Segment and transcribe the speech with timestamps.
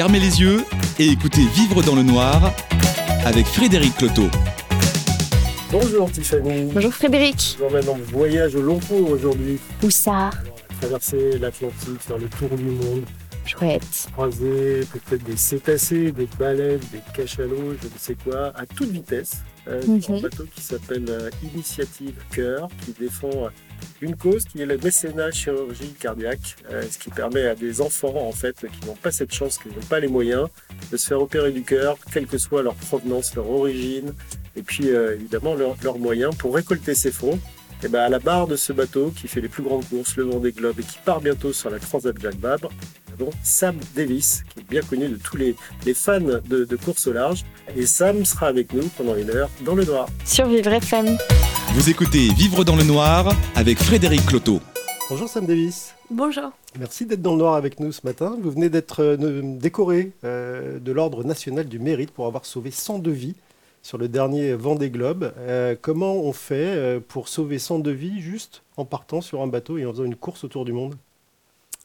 [0.00, 0.64] Fermez les yeux
[0.98, 2.54] et écoutez Vivre dans le noir
[3.26, 4.30] avec Frédéric Cloteau.
[5.70, 6.70] Bonjour Tiffany.
[6.72, 7.58] Bonjour Frédéric.
[7.58, 9.58] Je vous emmène en voyage au long cours aujourd'hui.
[9.82, 10.30] Où ça
[10.80, 13.04] traverser l'Atlantique, faire le tour du monde,
[13.44, 14.08] Chouette.
[14.14, 19.42] croiser peut-être des cétacés, des baleines, des cachalots, je ne sais quoi, à toute vitesse.
[19.68, 20.00] Euh, Mhm.
[20.16, 23.48] Un bateau qui s'appelle euh, Initiative Cœur, qui défend euh,
[24.00, 28.16] une cause qui est le mécénat chirurgie cardiaque, euh, ce qui permet à des enfants
[28.16, 30.48] en fait qui n'ont pas cette chance, qui n'ont pas les moyens,
[30.90, 34.12] de se faire opérer du cœur, quelle que soit leur provenance, leur origine,
[34.56, 37.38] et puis euh, évidemment leurs leurs moyens pour récolter ces fonds.
[37.82, 40.24] Et ben à la barre de ce bateau qui fait les plus grandes courses, le
[40.24, 42.70] Vendée Globe, et qui part bientôt sur la Transat Jacques Vabre,
[43.08, 46.76] nous avons Sam Davis, qui est bien connu de tous les, les fans de, de
[46.76, 47.44] course au large.
[47.76, 50.08] Et Sam sera avec nous pendant une heure dans le noir.
[50.26, 51.16] Survivre FM.
[51.72, 54.60] Vous écoutez Vivre dans le noir avec Frédéric Cloteau.
[55.08, 55.94] Bonjour Sam Davis.
[56.10, 56.50] Bonjour.
[56.78, 58.36] Merci d'être dans le noir avec nous ce matin.
[58.42, 63.10] Vous venez d'être euh, décoré euh, de l'Ordre national du mérite pour avoir sauvé 102
[63.10, 63.34] vies
[63.82, 65.32] sur le dernier Vendée Globe.
[65.38, 69.78] Euh, comment on fait euh, pour sauver 102 vies juste en partant sur un bateau
[69.78, 70.96] et en faisant une course autour du monde?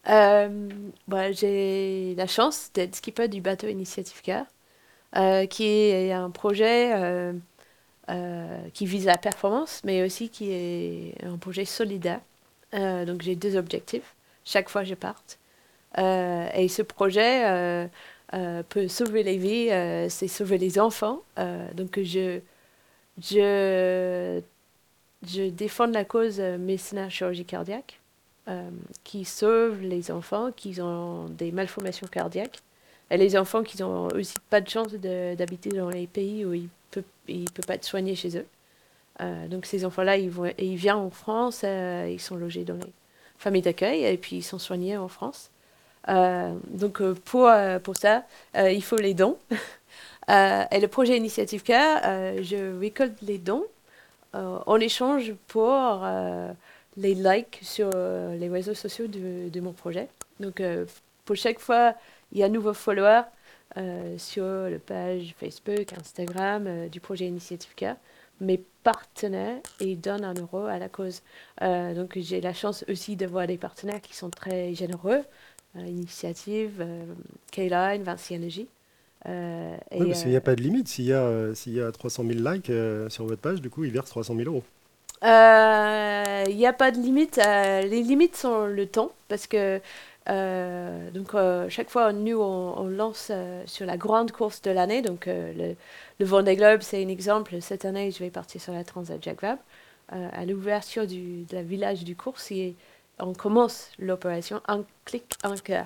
[0.10, 0.70] Euh,
[1.08, 4.46] bah, j'ai la chance d'être skipper du bateau Initiative Car,
[5.16, 7.34] euh, qui est un projet
[8.74, 12.20] qui vise la performance, mais aussi qui est un projet solidaire.
[12.74, 15.40] Donc j'ai deux objectifs chaque fois que je parte.
[15.98, 17.90] Et ce projet
[18.70, 21.22] peut sauver les vies, euh, c'est sauver les enfants.
[21.40, 22.40] Euh, donc je,
[23.22, 24.42] je,
[25.28, 28.00] je défends la cause euh, mécénat chirurgie cardiaque
[28.48, 28.70] euh,
[29.04, 32.60] qui sauvent les enfants qui ont des malformations cardiaques
[33.10, 36.64] et les enfants qui n'ont aussi pas de chance d'habiter dans les pays où ils
[36.64, 37.04] ne peuvent,
[37.54, 38.46] peuvent pas être soignés chez eux.
[39.22, 42.76] Euh, donc ces enfants-là, ils, vont, ils viennent en France, euh, ils sont logés dans
[42.76, 42.94] les
[43.38, 45.50] familles d'accueil et puis ils sont soignés en France.
[46.08, 48.24] Euh, donc euh, pour, euh, pour ça,
[48.56, 49.38] il faut les dons.
[50.28, 52.02] Et le projet Initiative Care,
[52.42, 53.66] je récolte les dons
[54.34, 56.04] en échange pour
[56.98, 60.10] les likes sur les réseaux sociaux de, mon projet.
[60.40, 60.64] Donc,
[61.26, 61.94] pour chaque fois,
[62.32, 63.22] il y a un nouveau follower
[64.18, 67.98] sur la page Facebook, Instagram du projet Initiative Care.
[68.42, 71.22] Mes partenaires, ils donnent un euro à la cause.
[71.62, 75.24] Donc, j'ai la chance aussi de voir des partenaires qui sont très généreux.
[75.78, 77.06] Euh, Initiative, euh,
[77.52, 78.70] K-Line, Vinci Energy.
[79.28, 80.88] Euh, et, Oui, parce qu'il n'y euh, a pas de limite.
[80.88, 83.70] S'il y, a, euh, s'il y a 300 000 likes euh, sur votre page, du
[83.70, 84.64] coup, ils versent 300 000 euros.
[85.24, 87.38] Euh, Il n'y a pas de limite.
[87.40, 89.82] euh, les limites sont le temps parce que
[90.30, 94.72] euh, donc euh, chaque fois nous on, on lance euh, sur la grande course de
[94.72, 95.02] l'année.
[95.02, 95.76] Donc euh, le,
[96.20, 97.60] le Vendée Globe c'est un exemple.
[97.62, 99.62] Cette année je vais partir sur la Transat Jacques Vabre.
[100.14, 102.76] Euh, à l'ouverture du de la village du course et
[103.20, 105.86] on commence l'opération un clic un cœur.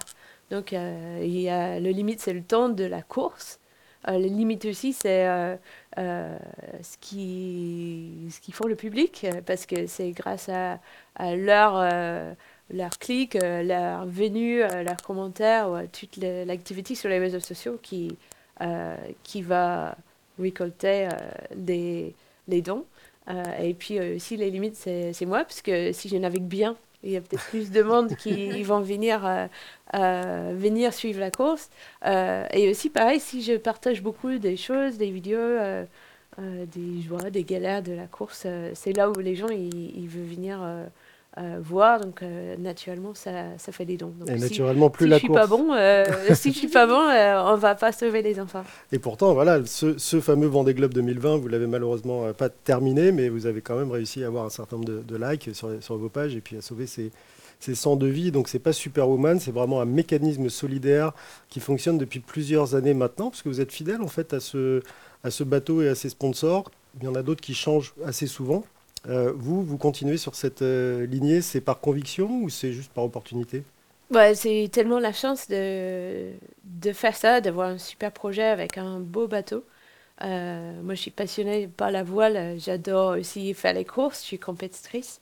[0.52, 3.60] Donc euh, il y a le limite c'est le temps de la course.
[4.08, 5.56] Euh, les limites aussi c'est euh,
[5.98, 6.38] euh,
[6.82, 10.80] ce qui ce qu'ils font le public euh, parce que c'est grâce à,
[11.36, 11.74] leur
[12.72, 18.18] leur clic, leur venue, ou à toute le- l'activité sur les réseaux sociaux qui
[19.24, 19.96] qui va
[20.40, 21.10] récolter
[21.56, 22.16] des
[22.48, 22.86] les dons.
[23.62, 27.18] Et puis aussi les limites c'est moi parce que si je navigue bien il y
[27.18, 29.48] a peut-être plus de monde qui vont venir euh,
[29.96, 31.70] euh, venir suivre la course.
[32.06, 35.58] Euh, et aussi, pareil, si je partage beaucoup des choses, des vidéos,
[36.38, 40.24] des joies, des galères de la course, c'est là où les gens, ils, ils veulent
[40.24, 40.60] venir
[41.40, 42.02] euh, voir.
[42.02, 44.14] Donc, euh, naturellement, ça, ça fait des dons.
[44.20, 45.40] Donc, Et si, naturellement, plus si la je suis course.
[45.40, 48.64] pas bon, euh, si je suis pas bon, on va pas sauver les enfants.
[48.92, 53.30] Et pourtant, voilà, ce, ce fameux Vendée Globe 2020, vous l'avez malheureusement pas terminé, mais
[53.30, 55.98] vous avez quand même réussi à avoir un certain nombre de, de likes sur, sur
[55.98, 57.12] vos pages et puis à sauver ces,
[57.60, 58.32] ces 102 vies.
[58.32, 61.14] Donc, c'est pas Superwoman, c'est vraiment un mécanisme solidaire
[61.50, 64.82] qui fonctionne depuis plusieurs années maintenant, parce que vous êtes fidèle en fait à ce,
[65.24, 66.72] à ce bateau et à ses sponsors.
[67.00, 68.64] Il y en a d'autres qui changent assez souvent.
[69.08, 73.04] Euh, vous, vous continuez sur cette euh, lignée, c'est par conviction ou c'est juste par
[73.06, 73.64] opportunité?
[74.34, 76.32] C'est tellement la chance de,
[76.64, 79.64] de faire ça, d'avoir un super projet avec un beau bateau.
[80.24, 82.60] Euh, moi, je suis passionnée par la voile.
[82.60, 84.22] J'adore aussi faire les courses.
[84.22, 85.22] Je suis compétitrice.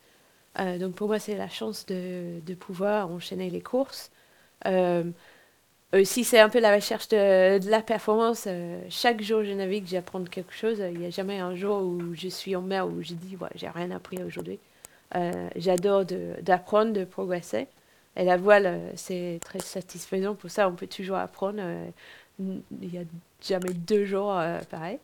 [0.80, 4.10] Donc, pour moi, c'est la chance de, de pouvoir enchaîner les courses.
[5.94, 8.46] Euh, aussi, c'est un peu la recherche de, la performance.
[8.48, 10.80] Euh, chaque jour, je navigue, j'apprends quelque chose.
[10.80, 13.70] Il n'y a jamais un jour où je suis en mer où je dis, j'ai
[13.70, 14.60] rien appris aujourd'hui.
[15.16, 16.06] Euh, J'adore
[16.42, 17.68] d'apprendre, de, progresser.
[18.16, 20.36] Et la voile, euh, c'est très satisfaisant.
[20.36, 21.60] Pour ça, on peut toujours apprendre.
[21.62, 21.88] euh,
[22.40, 23.04] Il n'y a
[23.42, 25.00] jamais deux jours euh, pareil.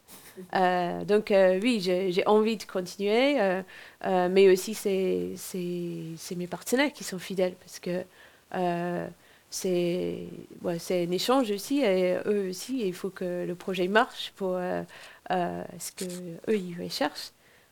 [0.56, 3.40] Euh, donc, euh, oui, j'ai envie de continuer.
[3.42, 3.62] euh,
[4.06, 7.54] euh, mais aussi, c'est mes partenaires qui sont fidèles.
[7.56, 8.04] Parce que
[8.56, 9.08] euh,
[9.54, 10.28] c'est
[10.90, 14.58] un échange aussi et eux aussi il faut que le projet marche pour
[15.30, 16.06] ce que
[16.50, 17.32] eux ils recherchent.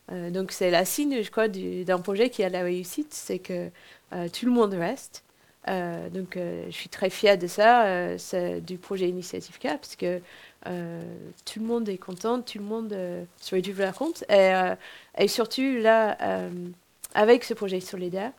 [0.10, 3.70] Donc c'est la signe je crois d'un projet qui a la réussite c'est que
[4.12, 5.24] tout le monde reste.
[5.68, 8.16] Donc je suis très fière de ça
[8.60, 10.20] du projet Initiative K parce que
[10.64, 12.96] tout le monde est content tout le monde
[13.38, 14.52] se réduit la compte et,
[15.18, 16.16] et surtout là
[17.16, 18.34] avec ce projet solidaire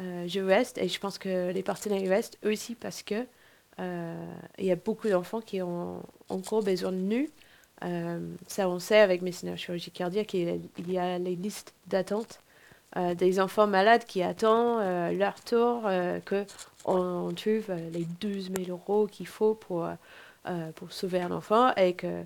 [0.00, 3.26] euh, je reste et je pense que les partenaires restent aussi parce que
[3.78, 4.26] euh,
[4.58, 7.28] il y a beaucoup d'enfants qui ont encore besoin de nous.
[7.84, 12.40] Euh, ça, on sait avec mes chirurgie cardiaque, il y a les listes d'attente
[13.16, 15.84] des enfants malades qui attendent leur tour,
[16.26, 16.44] que
[16.84, 19.88] on trouve les 12 000 euros qu'il faut pour,
[20.74, 22.22] pour sauver un enfant et que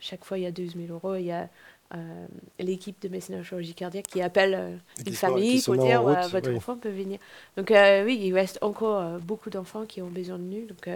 [0.00, 1.48] chaque fois il y a 12 000 euros, il y a
[1.94, 2.26] euh,
[2.58, 4.76] l'équipe de médecine chirurgie cardiaque qui appelle euh,
[5.06, 7.18] une famille pour dire votre enfant peut venir.
[7.56, 10.66] Donc euh, oui, il reste encore beaucoup d'enfants qui ont besoin de nous.
[10.66, 10.88] Donc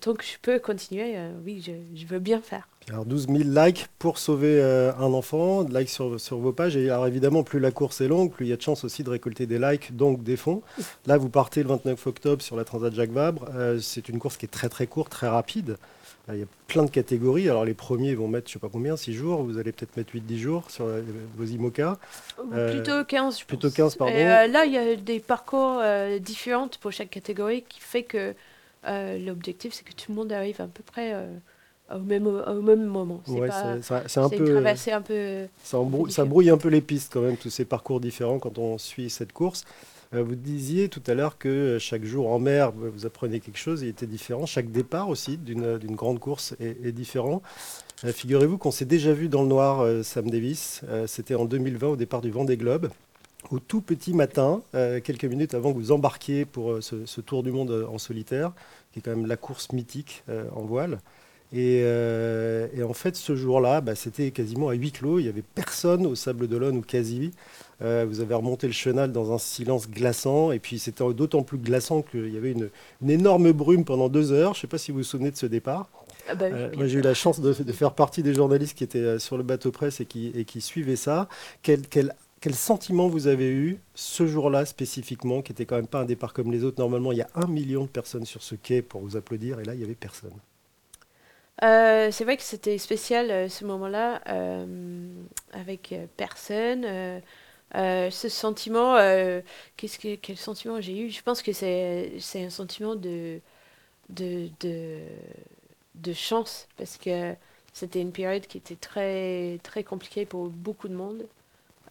[0.00, 1.64] tant que je peux continuer, oui,
[1.94, 2.68] je, veux bien faire.
[2.90, 6.76] Alors 12 000 likes pour sauver un enfant, likes sur, sur, vos pages.
[6.76, 9.04] Et alors évidemment, plus la course est longue, plus il y a de chances aussi
[9.04, 10.62] de récolter des likes, donc des fonds.
[11.06, 13.48] Là, vous partez le 29 octobre sur la Transat Jacques Vabre.
[13.80, 15.76] c'est une course qui est très très courte, très rapide.
[16.28, 17.48] Il y a plein de catégories.
[17.48, 19.42] Alors les premiers vont mettre, je ne sais pas combien, 6 jours.
[19.42, 21.02] Vous allez peut-être mettre 8-10 jours sur euh,
[21.36, 21.98] vos IMOCA.
[22.52, 24.14] Euh, plutôt 15, je Plutôt 15, pardon.
[24.14, 25.82] Euh, là, il y a des parcours
[26.20, 28.34] différents pour chaque catégorie qui fait que
[28.84, 31.12] l'objectif, c'est que tout le monde arrive à peu près
[31.92, 33.20] au même, au même moment.
[33.26, 34.58] C'est un peu.
[34.58, 35.46] un peu.
[35.64, 35.78] Ça,
[36.08, 39.10] ça, brouille un peu les pistes quand même, tous ces parcours différents quand on suit
[39.10, 39.64] cette course.
[40.14, 43.58] Euh, vous disiez tout à l'heure que euh, chaque jour en mer, vous apprenez quelque
[43.58, 44.46] chose, il était différent.
[44.46, 47.42] Chaque départ aussi d'une grande course est, différent.
[48.04, 50.82] Euh, figurez-vous qu'on s'est déjà vu dans le noir, Sam Davis.
[51.06, 52.90] C'était en 2020 au départ du Vendée Globe
[53.50, 57.86] au tout petit matin, quelques minutes avant que vous embarquiez pour ce, tour du monde
[57.90, 58.52] en solitaire,
[58.92, 60.22] qui est quand même la course mythique
[60.54, 61.00] en voile.
[61.54, 61.84] Et,
[62.82, 65.18] en fait, ce jour-là, bah, c'était quasiment à huis clos.
[65.18, 67.32] Il n'y avait personne au Sable d'Olonne ou quasi.
[67.82, 70.52] Euh, vous avez remonté le chenal dans un silence glaçant.
[70.52, 72.70] Et puis c'était d'autant plus glaçant qu'il y avait une,
[73.08, 74.54] énorme brume pendant deux heures.
[74.54, 75.88] Je ne sais pas si vous vous souvenez de ce départ.
[76.28, 78.98] Ah bah euh, moi, j'ai eu la chance de, faire partie des journalistes qui étaient
[78.98, 81.28] euh, sur le bateau presse et qui, et qui suivaient ça.
[81.62, 86.00] Quel, quel, quel sentiment vous avez eu ce jour-là spécifiquement, qui n'était quand même pas
[86.00, 86.80] un départ comme les autres?
[86.80, 89.64] Normalement, il y a un million de personnes sur ce quai pour vous applaudir, et
[89.64, 90.30] là, il n'y avait personne.
[91.60, 94.22] C'est vrai que c'était spécial ce moment-là,
[95.52, 97.20] avec personne.
[97.74, 99.40] Euh, ce sentiment, euh,
[99.76, 101.10] qu'est-ce que, quel sentiment j'ai eu?
[101.10, 103.40] Je pense que c'est, un sentiment de,
[104.10, 105.00] de, de,
[105.94, 107.34] de, chance, parce que
[107.72, 111.26] c'était une période qui était très, très compliquée pour beaucoup de monde.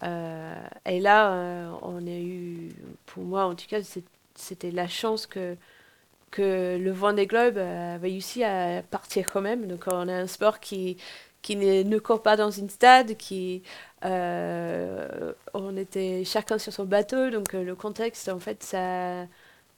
[0.03, 0.55] Euh,
[0.85, 2.69] et là, on a eu,
[3.07, 3.81] pour moi en tout cas,
[4.35, 5.57] c'était la chance que,
[6.31, 9.67] que le Vendée Globe a réussi à partir quand même.
[9.67, 10.97] Donc on a un sport qui,
[11.41, 13.63] qui ne, ne court pas dans une stade, qui
[14.05, 19.25] euh, on était chacun sur son bateau, donc euh, le contexte, en fait, ça a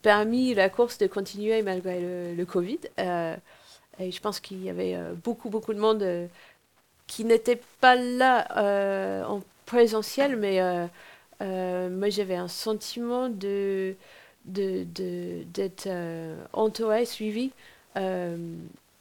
[0.02, 2.80] permis la course de continuer malgré le, Covid.
[3.00, 3.36] Euh,
[4.00, 6.30] et je pense qu'il y avait beaucoup, beaucoup de monde
[7.08, 10.60] qui n'était pas là en présentiel, mais
[11.40, 13.96] moi j'avais un sentiment de
[14.46, 17.52] d'être de, entouré, suivi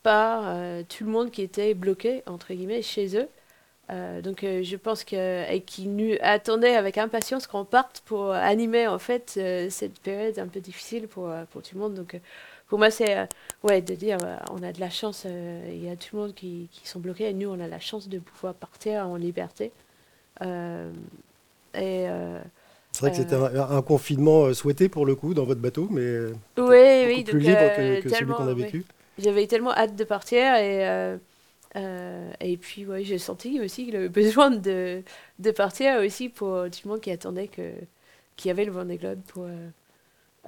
[0.03, 0.57] par
[0.89, 3.29] tout le monde qui était bloqué, entre guillemets, chez eux.
[3.91, 8.31] Euh, donc euh, je pense que et qui nous attendait avec impatience qu'on parte pour
[8.33, 11.95] animer en fait euh, cette période un peu difficile pour, pour tout le monde.
[11.95, 12.19] Donc
[12.69, 13.29] pour moi c'est
[13.65, 14.19] ouais de dire
[14.51, 17.29] on a de la chance, il y a tout le monde qui, qui, sont bloqués
[17.29, 19.73] et nous on a la chance de pouvoir partir en liberté.
[21.75, 22.07] et
[22.93, 26.27] c'est vrai que c'était un, confinement souhaité pour le coup dans votre bateau, mais
[26.59, 28.85] oui, oui, plus libre que, celui qu'on a vécu.
[29.19, 31.19] J'avais tellement hâte de partir et
[31.77, 35.03] euh, et puis, ouais, j'ai senti aussi le besoin de,
[35.39, 37.73] de partir aussi pour tout le monde qui attendait que,
[38.37, 39.69] qu'il y avait le Vendée Globe pour, euh,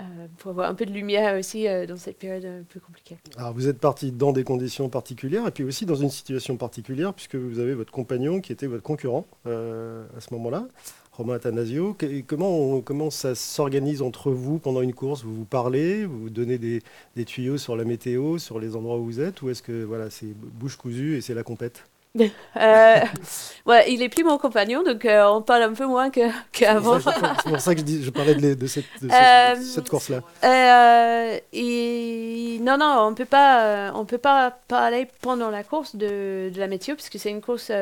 [0.01, 0.03] euh,
[0.39, 3.17] pour avoir un peu de lumière aussi dans cette période un peu compliquée.
[3.37, 7.15] Alors, vous êtes parti dans des conditions particulières et puis aussi dans une situation particulière
[7.15, 10.67] puisque vous avez votre compagnon qui était votre concurrent à ce moment-là.
[11.17, 11.97] Romain Athanasio.
[12.27, 15.23] Comment, comment ça s'organise entre vous pendant une course?
[15.23, 16.83] Vous vous parlez, vous vous donnez des,
[17.15, 20.11] des, tuyaux sur la météo, sur les endroits où vous êtes Ou est-ce que voilà,
[20.11, 21.85] c'est bouche cousue et c'est la compète?
[22.57, 23.01] Euh,
[23.67, 27.01] ouais, il est plus mon compagnon, donc euh, on parle un peu moins qu'avant.
[27.01, 30.23] c'est pour ça que je, dis, je parlais de, de cette, euh, cette course-là.
[32.63, 36.69] non, non, on peut pas, on peut pas parler pendant la course de, de la
[36.69, 37.73] météo, puisque c'est une course.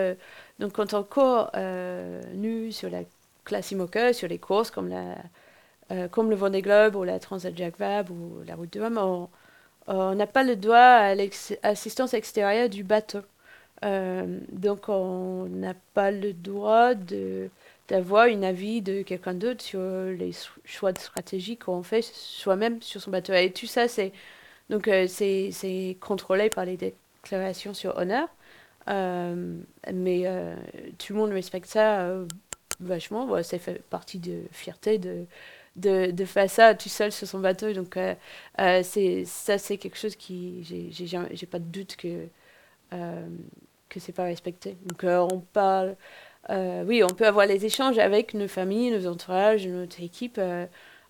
[0.58, 1.50] donc quand on court
[2.34, 3.02] nu sur la
[3.44, 5.16] classe IMOCA sur les courses comme la,
[5.90, 9.28] euh, comme le Vendée Globe ou la Transat Jacques Vabre ou la Route de Rome,
[9.88, 13.22] on n'a pas le droit à l'assistance extérieure du bateau.
[13.84, 16.94] Euh, donc on n'a pas le droit
[17.88, 20.30] d'avoir une avis de quelqu'un d'autre sur les
[20.64, 23.32] choix de stratégie qu'on fait soi-même sur son bateau.
[23.32, 24.12] Et tout ça, c'est
[24.70, 28.28] donc euh, c'est contrôlé par les déclarations sur honneur.
[28.88, 29.56] Euh,
[29.92, 30.24] mais
[30.98, 32.08] tout le monde respecte ça
[32.86, 33.26] vachement.
[33.26, 35.26] Bon, ça fait partie de fierté de,
[35.76, 37.72] de, de, faire ça tout seul sur son bateau.
[37.72, 38.14] Donc, euh,
[38.60, 40.62] euh, c'est, ça, c'est quelque chose qui.
[40.64, 42.26] J'ai, j'ai, pas de doute que,
[42.92, 43.26] euh,
[43.88, 44.76] que c'est pas respecté.
[44.86, 45.96] Donc, euh, on parle.
[46.50, 50.40] oui, on peut avoir les échanges avec nos familles, nos entourages, notre équipe.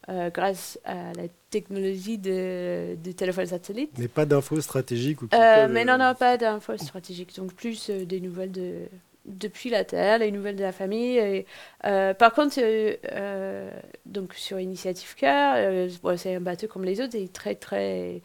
[0.09, 3.93] grâce à la technologie de, de téléphone satellite.
[3.99, 7.37] Mais pas d'infos stratégiques ou Mais non, non, pas d'infos stratégiques.
[7.37, 8.89] Donc plus des nouvelles de,
[9.25, 11.45] depuis la Terre, les nouvelles de la famille.
[11.85, 13.71] Euh, par contre, euh, euh,
[14.07, 18.23] donc sur Initiative Cœur, c'est un bateau comme les autres, c'est très très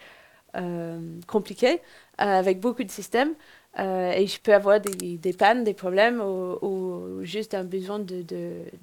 [1.27, 1.81] compliqué,
[2.17, 3.35] avec beaucoup de systèmes.
[3.77, 7.99] et je peux avoir des, pannes, des problèmes ou, juste un besoin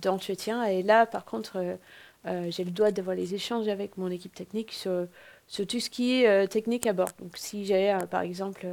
[0.01, 0.65] d'entretien.
[0.65, 1.79] De, et là, par contre,
[2.25, 5.09] j'ai le droit d'avoir les échanges avec mon équipe technique sur,
[5.49, 7.11] sur tout ce qui est technique à bord.
[7.19, 8.67] Donc si j'ai, par exemple,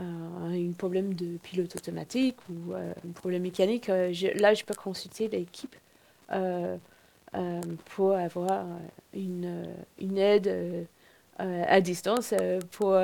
[0.00, 5.28] un problème de pilote automatique ou euh, un problème mécanique, euh, là, je peux consulter
[5.28, 5.74] l'équipe
[6.32, 6.76] euh,
[7.94, 8.66] pour avoir
[9.14, 9.66] une,
[10.00, 10.86] une aide
[11.38, 12.34] à distance
[12.72, 12.98] pour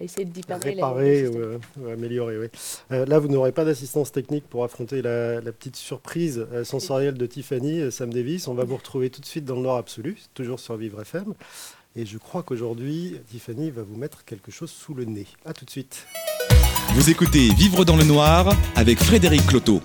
[0.00, 2.46] essayer de dépanner Réparer ou, améliorer, oui.
[2.90, 7.90] là, vous n'aurez pas d'assistance technique pour affronter la, la petite surprise sensorielle de Tiffany,
[7.90, 8.46] Sam Davis.
[8.48, 11.32] On va vous retrouver tout de suite dans le Nord absolu, toujours sur Vivre FM.
[11.96, 15.26] Et je crois qu'aujourd'hui, Tiffany va vous mettre quelque chose sous le nez.
[15.44, 16.06] A tout de suite.
[16.92, 19.80] Vous écoutez Vivre dans le Noir avec Frédéric Cloteau.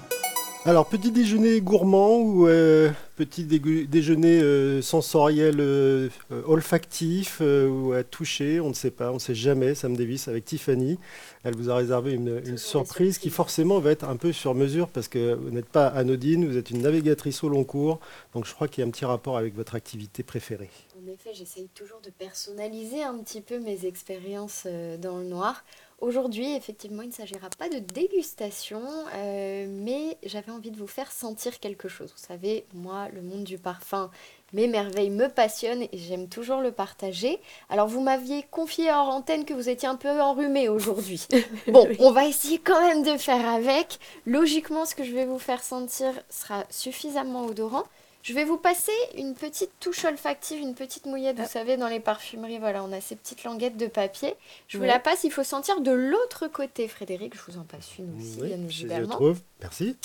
[0.66, 6.10] Alors, petit déjeuner gourmand ou euh, petit déjeuner euh, sensoriel euh,
[6.48, 9.76] olfactif ou à toucher, on ne sait pas, on ne sait jamais.
[9.76, 10.98] Sam Davis avec Tiffany,
[11.44, 14.88] elle vous a réservé une, une surprise qui forcément va être un peu sur mesure
[14.88, 18.00] parce que vous n'êtes pas anodine, vous êtes une navigatrice au long cours,
[18.34, 20.72] donc je crois qu'il y a un petit rapport avec votre activité préférée.
[21.00, 24.66] En effet, j'essaye toujours de personnaliser un petit peu mes expériences
[25.00, 25.64] dans le noir.
[26.00, 28.82] Aujourd'hui, effectivement, il ne s'agira pas de dégustation,
[29.16, 32.12] euh, mais j'avais envie de vous faire sentir quelque chose.
[32.16, 34.12] Vous savez, moi, le monde du parfum,
[34.52, 37.40] mes merveilles me passionnent et j'aime toujours le partager.
[37.70, 41.28] Alors, vous m'aviez confié hors antenne que vous étiez un peu enrhumé aujourd'hui.
[41.68, 44.00] Bon, on va essayer quand même de faire avec.
[44.26, 47.84] Logiquement, ce que je vais vous faire sentir sera suffisamment odorant.
[48.26, 51.38] Je vais vous passer une petite touche olfactive, une petite mouillette.
[51.38, 51.48] Vous ah.
[51.48, 54.34] savez, dans les parfumeries, voilà, on a ces petites languettes de papier.
[54.68, 55.26] Je vous la passe.
[55.26, 57.36] Il faut sentir de l'autre côté, Frédéric.
[57.36, 59.06] Je vous en passe une aussi, bien évidemment.
[59.06, 59.42] Je trouve.
[59.62, 59.96] Merci.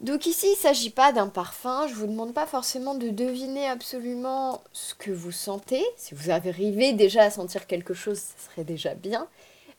[0.00, 1.86] Donc ici, il ne s'agit pas d'un parfum.
[1.86, 5.84] Je ne vous demande pas forcément de deviner absolument ce que vous sentez.
[5.96, 9.28] Si vous arrivez déjà à sentir quelque chose, ce serait déjà bien.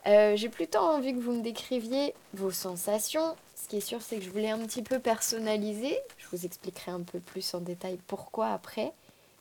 [0.08, 3.36] Euh, j'ai plutôt envie que vous me décriviez vos sensations,
[3.76, 5.98] qui est sûr, c'est que je voulais un petit peu personnaliser.
[6.18, 8.94] Je vous expliquerai un peu plus en détail pourquoi après.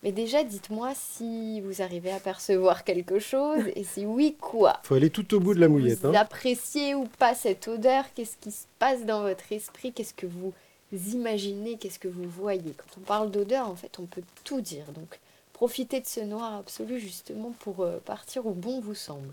[0.02, 4.80] Mais déjà, dites-moi si vous arrivez à percevoir quelque chose et si oui, quoi.
[4.82, 6.00] Il faut aller tout au bout de la mouillette.
[6.00, 6.14] Vous hein.
[6.14, 10.52] appréciez ou pas cette odeur Qu'est-ce qui se passe dans votre esprit Qu'est-ce que vous
[10.92, 14.86] imaginez Qu'est-ce que vous voyez Quand on parle d'odeur, en fait, on peut tout dire.
[14.96, 15.20] Donc,
[15.52, 19.28] profitez de ce noir absolu justement pour euh, partir où bon vous semble.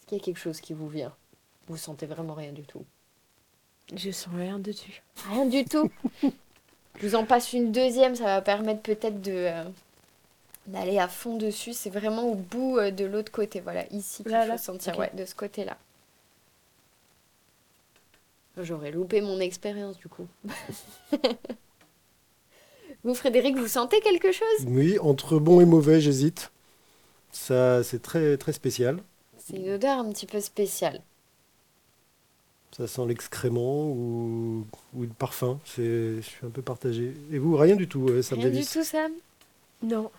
[0.00, 1.12] Est-ce qu'il y a quelque chose qui vous vient?
[1.70, 2.84] Vous sentez vraiment rien du tout
[3.94, 4.90] Je sens rien du tout.
[5.30, 5.90] Rien du tout
[7.00, 9.64] Je vous en passe une deuxième, ça va permettre peut-être de euh,
[10.66, 11.72] d'aller à fond dessus.
[11.72, 13.60] C'est vraiment au bout euh, de l'autre côté.
[13.60, 15.78] Voilà, ici qu'il faut sentir, ouais, de ce côté-là.
[18.58, 20.26] J'aurais loupé mon expérience du coup.
[23.04, 24.66] vous, Frédéric, vous sentez quelque chose?
[24.66, 26.50] Oui, entre bon et mauvais, j'hésite.
[27.32, 29.02] Ça, c'est très très spécial.
[29.38, 31.00] C'est une odeur un petit peu spéciale.
[32.76, 35.58] Ça sent l'excrément ou, ou, le parfum.
[35.76, 37.12] Je suis un peu partagé.
[37.32, 39.12] Et vous, rien du tout, Sam Rien du tout, Sam?
[39.82, 40.10] Non.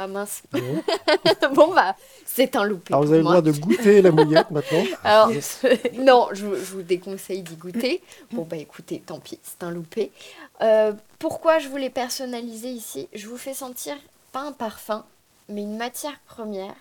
[0.00, 0.42] Ah mince.
[1.54, 2.94] bon, bah, c'est un loupé.
[2.94, 5.32] Alors, vous avez le droit de goûter la mouillette maintenant Alors,
[5.98, 8.00] non, je, je, vous déconseille d'y goûter.
[8.30, 10.12] Bon, bah écoutez, tant pis, c'est un loupé.
[10.60, 13.08] Euh, pourquoi je voulais personnaliser ici?
[13.12, 13.96] Je vous fais sentir
[14.30, 15.04] pas un parfum,
[15.48, 16.76] mais une matière première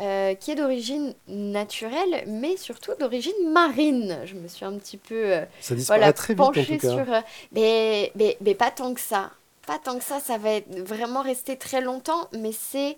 [0.00, 4.20] euh, qui est d'origine naturelle, mais surtout d'origine marine.
[4.24, 7.12] Je me suis un petit peu euh, ça voilà, très vite, penchée sur...
[7.12, 7.20] Euh,
[7.52, 9.32] mais, mais, mais, pas tant que ça.
[9.66, 12.96] Pas tant que ça, ça va être vraiment rester très longtemps, mais c'est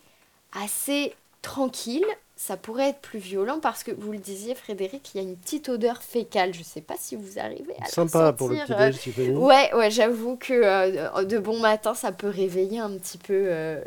[0.52, 5.20] assez tranquille, ça pourrait être plus violent parce que vous le disiez, Frédéric, il y
[5.20, 6.54] a une petite odeur fécale.
[6.54, 9.36] Je ne sais pas si vous arrivez à Sympa pour le petit-déj, Tiffany.
[9.36, 13.34] Ouais, ouais, j'avoue que de bon matin, ça peut réveiller un petit peu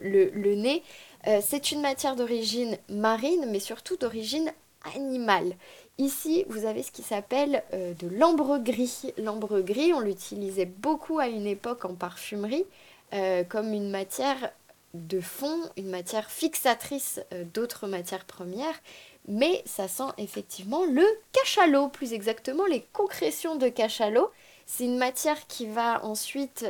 [0.01, 0.83] le, le nez.
[1.27, 4.51] Euh, c'est une matière d'origine marine, mais surtout d'origine
[4.96, 5.55] animale.
[5.98, 9.13] Ici, vous avez ce qui s'appelle euh, de l'ambre gris.
[9.17, 12.65] L'ambre gris, on l'utilisait beaucoup à une époque en parfumerie
[13.13, 14.51] euh, comme une matière
[14.93, 17.19] de fond, une matière fixatrice
[17.53, 18.79] d'autres matières premières.
[19.27, 24.31] Mais ça sent effectivement le cachalot, plus exactement les concrétions de cachalot.
[24.65, 26.65] C'est une matière qui va ensuite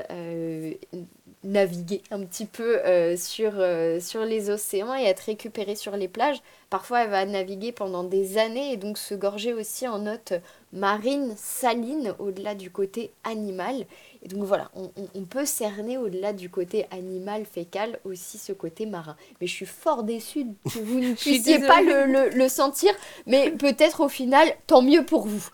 [1.44, 6.08] naviguer un petit peu euh, sur, euh, sur les océans et être récupérée sur les
[6.08, 6.42] plages.
[6.70, 10.34] Parfois, elle va naviguer pendant des années et donc se gorger aussi en notes
[10.74, 13.86] marines, salines, au-delà du côté animal.
[14.24, 18.52] Et donc voilà, on, on- on peut cerner au-delà du côté animal, fécal, aussi ce
[18.52, 19.16] côté marin.
[19.40, 22.94] Mais je suis fort déçue que vous ne puissiez pas le, le- le sentir,
[23.26, 25.48] mais peut-être au final, tant mieux pour vous.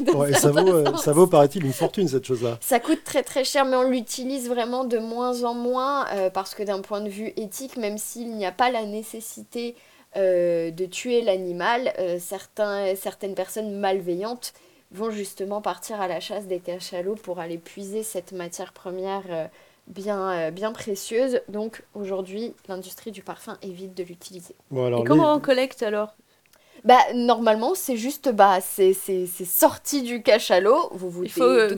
[0.00, 1.04] Dans Ouais, et ça vaut, euh, sens.
[1.04, 2.58] ça vaut paraît-il, une fortune cette chose-là.
[2.60, 6.54] Ça coûte très très cher, mais on l'utilise vraiment de moins en moins euh, parce
[6.54, 9.74] que d'un point de vue éthique, même s'il n'y a pas la nécessité
[10.16, 14.52] euh, de tuer l'animal, euh, certains, certaines personnes malveillantes
[14.92, 19.46] vont justement partir à la chasse des cachalots pour aller puiser cette matière première euh,
[19.86, 21.40] bien, euh, bien précieuse.
[21.48, 24.54] Donc aujourd'hui, l'industrie du parfum évite de l'utiliser.
[24.70, 26.14] Bon, Et comment les- on collecte alors?
[26.84, 31.42] Bah normalement, c'est juste bah c'est c'est- c'est sorti du cachalot, vous vous Il faut
[31.42, 31.76] euh, les,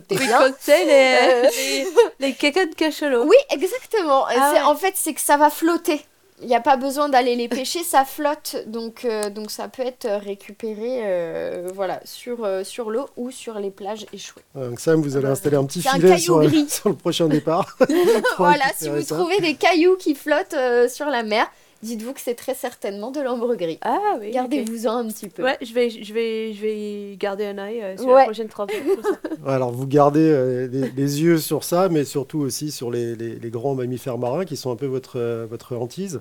[0.87, 1.87] Euh, les,
[2.29, 3.25] les cacas de cachalot.
[3.27, 4.25] Oui, exactement.
[4.29, 4.61] Ah ouais.
[4.63, 6.01] En fait, c'est que ça va flotter.
[6.43, 8.57] Il n'y a pas besoin d'aller les pêcher, ça flotte.
[8.67, 13.59] Donc, euh, donc ça peut être récupéré euh, voilà, sur, euh, sur l'eau ou sur
[13.61, 14.43] les plages échouées.
[14.55, 17.77] donc Sam, vous allez Euh, installer un petit un filet sur, le prochain départ.
[18.39, 19.15] voilà, si vous ça.
[19.17, 20.57] trouvez des cailloux qui flottent
[20.89, 21.47] sur la mer,
[21.85, 23.79] dites-vous que c'est très certainement de l'ambre gris.
[23.83, 24.31] Ah oui.
[24.33, 25.43] Gardez-vous-en un petit peu.
[25.45, 28.15] Ouais, je vais, je vais, je vais garder un œil euh, sur Ouais.
[28.21, 28.49] la prochaine.
[29.45, 33.15] Ouais, Alors vous gardez euh, les, les yeux sur ça, mais surtout aussi sur les,
[33.15, 36.21] les- les grands mammifères marins qui sont un peu votre, euh, votre hantise.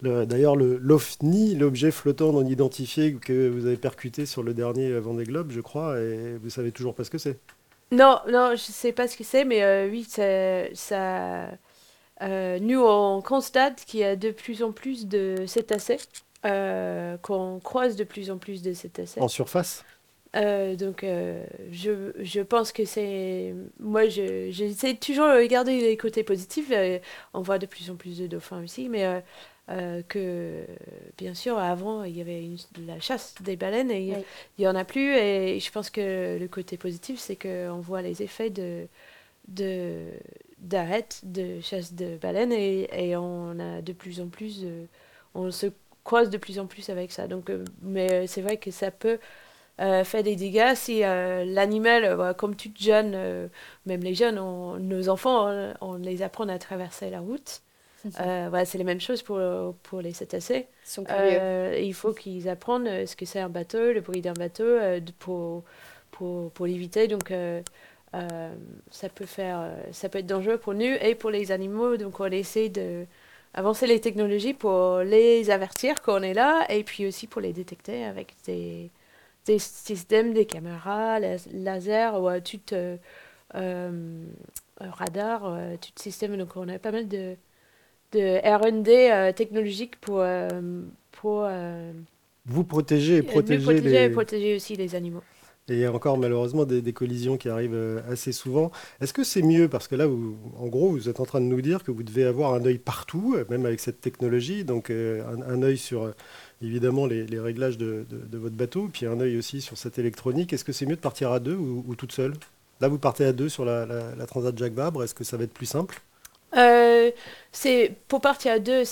[0.00, 4.90] Le- D'ailleurs, le- l'OFNI, l'objet flottant non identifié que vous avez percuté sur le dernier
[4.98, 7.38] Vendée Globe, je crois, et vous savez toujours pas ce que c'est.
[7.92, 11.48] Non, non, je sais pas ce que c'est, mais euh, oui, ça, ça,
[12.22, 15.98] euh, nous on constate qu'il y a de plus en plus de cétacés,
[16.44, 19.20] euh, qu'on croise de plus en plus de cétacés.
[19.20, 19.84] En surface?
[20.34, 23.54] Euh, donc, euh, je, je pense que c'est.
[23.78, 26.70] Moi, je- j'essaie toujours de regarder les côtés positifs.
[26.72, 26.98] euh,
[27.34, 29.20] on voit de plus en plus de dauphins aussi, mais euh,
[29.68, 30.64] euh, que,
[31.18, 32.56] bien sûr, avant, il y avait une-
[32.86, 34.24] la chasse des baleines et il Oui.
[34.58, 35.14] n'y en a plus.
[35.16, 38.86] Et je pense que le côté positif, c'est qu'on voit les effets de.
[39.48, 40.06] de
[40.62, 44.64] d'arrêt de chasse de baleines et, et on a de plus en plus
[45.34, 45.66] on se
[46.04, 48.90] croise de plus en plus avec ça donc euh, mais euh, c'est vrai que ça
[48.90, 49.18] peut
[49.80, 53.50] euh, faire des dégâts si l'animal, comme tout jeune,
[53.86, 57.62] même les jeunes, on- nos enfants, on, on les apprend à traverser la route.
[58.50, 59.40] Voilà, c'est la même chose pour,
[59.82, 60.68] pour les cétacés.
[61.08, 61.40] Ils
[61.82, 64.64] il faut qu'ils apprennent ce que c'est un bateau, le bruit d'un bateau,
[65.18, 65.64] pour,
[66.12, 67.08] pour, pour l'éviter.
[67.08, 67.32] Donc,
[68.14, 68.54] euh,
[68.90, 71.96] ça, peut faire, euh, ça peut être dangereux pour nous et pour les animaux.
[71.96, 73.06] Donc, on essaie de
[73.54, 78.04] avancer les technologies pour les avertir qu'on est là et puis aussi pour les détecter
[78.04, 78.90] avec des,
[79.46, 82.96] des systèmes, des caméras, las- laser ou tout euh,
[83.54, 84.24] euh,
[84.80, 85.42] radar,
[85.80, 86.36] tout système.
[86.36, 87.36] Donc, on a pas mal de
[88.12, 90.22] de R&D technologique pour,
[91.12, 91.48] pour
[92.46, 94.04] Vous protégez et protéger protéger les...
[94.04, 95.22] et protéger aussi les animaux.
[95.72, 98.70] Et il y a encore malheureusement des, collisions qui arrivent euh, assez souvent.
[99.00, 99.68] Est-ce que c'est mieux?
[99.68, 102.24] Parce que là, en gros, vous êtes en train de nous dire que vous devez
[102.24, 104.64] avoir un œil partout, euh, même avec cette technologie.
[104.64, 106.12] Donc euh, un, un œil sur
[106.60, 110.52] évidemment les, réglages de, votre bateau, puis un œil aussi sur cette électronique.
[110.52, 112.34] Est-ce que c'est mieux de partir à deux ou, ou toute seule?
[112.82, 115.02] Là, vous partez à deux sur la, la- Transat Jacques Vabre.
[115.02, 116.02] Est-ce que ça va être plus simple?
[118.08, 118.82] Pour partir à deux,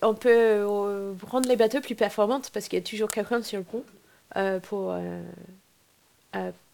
[0.00, 0.64] on peut
[1.26, 3.84] rendre les bateaux plus performantes parce qu'il y a toujours quelqu'un sur le pont
[4.36, 5.22] euh, pour euh,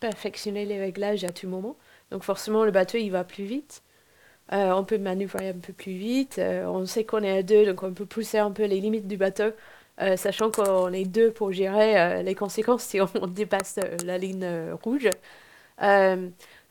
[0.00, 1.76] perfectionner les réglages à tout moment.
[2.10, 3.82] Donc forcément le bateau il va plus vite.
[4.52, 6.40] Euh, on peut manœuvrer un peu plus vite.
[6.40, 9.16] On sait qu'on est à deux, donc on peut pousser un peu les limites du
[9.18, 9.50] bateau,
[10.16, 14.46] sachant qu'on est deux pour gérer les conséquences si on dépasse la ligne
[14.82, 15.08] rouge.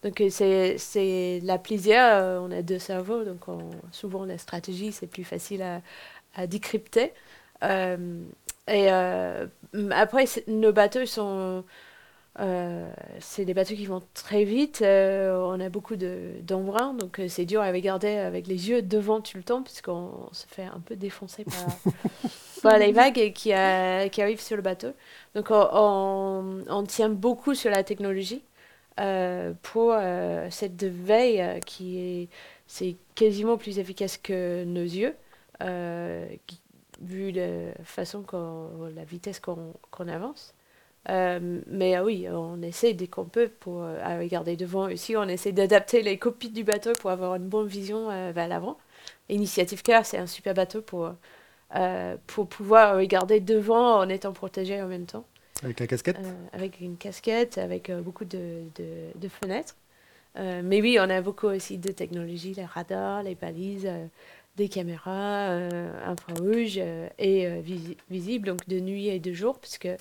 [0.03, 1.99] Donc c'est la plaisir,
[2.41, 5.63] on a deux cerveaux, donc on- souvent la stratégie c'est plus facile
[6.35, 7.13] à, décrypter.
[8.67, 9.47] Et euh,
[9.91, 11.63] après nos bateaux sont
[12.39, 14.81] euh, c'est des bateaux qui vont très vite.
[14.83, 18.81] euh, on a beaucoup de- d'embruns, donc euh, c'est dur à regarder avec les yeux
[18.83, 21.93] devant tout le temps, puisqu'on se fait un peu défoncer par,
[22.63, 24.89] par les vagues qui, qui arrivent sur le bateau.
[25.35, 28.43] Donc on, on- on tient beaucoup sur la technologie
[29.63, 29.95] pour
[30.49, 32.29] cette veille qui
[32.79, 35.15] est quasiment plus efficace que nos yeux,
[36.47, 36.61] qui-
[37.01, 40.53] vu la façon qu'on, la vitesse qu'on qu'on avance.
[41.09, 45.15] Euh, mais ah oui, on essaie dès qu'on peut pour euh, à regarder devant aussi.
[45.15, 48.77] On essaie d'adapter les copies du bateau pour avoir une bonne vision euh, vers l'avant.
[49.29, 51.13] Initiative Car, c'est un super bateau pour,
[51.75, 55.25] euh, pour pouvoir regarder devant en étant protégé en même temps.
[55.63, 56.17] Avec la casquette?
[56.17, 59.75] Euh, avec une casquette, avec beaucoup de, de- de fenêtres.
[60.35, 63.89] Mais oui, on a beaucoup aussi de technologies, les radars, les balises,
[64.57, 69.59] des caméras euh, infrarouges euh, et euh, visi- visibles, donc de nuit et de jour,
[69.59, 69.95] puisque euh,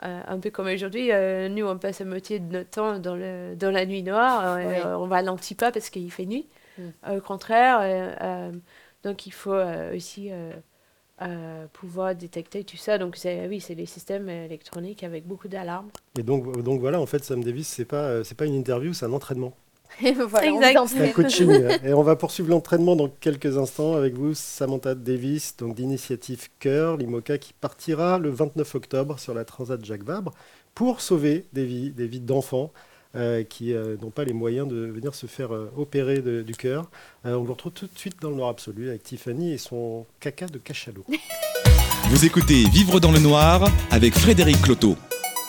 [0.00, 3.54] un peu comme aujourd'hui, euh, nous on passe la moitié de notre temps dans, le,
[3.56, 6.46] dans la nuit noire, euh, euh, on ralentit pas parce qu'il fait nuit.
[6.78, 6.82] Mm.
[7.16, 8.52] Au contraire, euh, euh,
[9.02, 10.52] donc il faut euh, aussi euh,
[11.22, 12.98] euh, pouvoir détecter tout ça.
[12.98, 15.90] Donc c'est oui, c'est les systèmes électroniques avec beaucoup d'alarmes.
[16.18, 19.06] Et donc, donc voilà, en fait, Sam Davis, c'est pas, c'est pas une interview, c'est
[19.06, 19.52] un entraînement.
[20.28, 20.96] Voilà, Exact.
[21.00, 21.50] un coaching.
[21.84, 26.96] et on va poursuivre l'entraînement dans quelques instants avec vous, Samantha Davis, donc d'initiative Cœur,
[26.96, 30.32] l'IMOCA, qui partira le 29 octobre sur la Transat Jacques Vabre
[30.74, 32.72] pour sauver des vies, des vies d'enfants.
[33.14, 36.52] euh, qui euh, n'ont pas les moyens de venir se faire euh, opérer de- du
[36.54, 36.90] cœur.
[37.24, 40.04] Euh, on vous retrouve tout de suite dans le noir absolu avec Tiffany et son
[40.20, 41.02] caca de cachalot.
[42.10, 44.96] Vous écoutez Vivre dans le noir avec Frédéric Cloteau.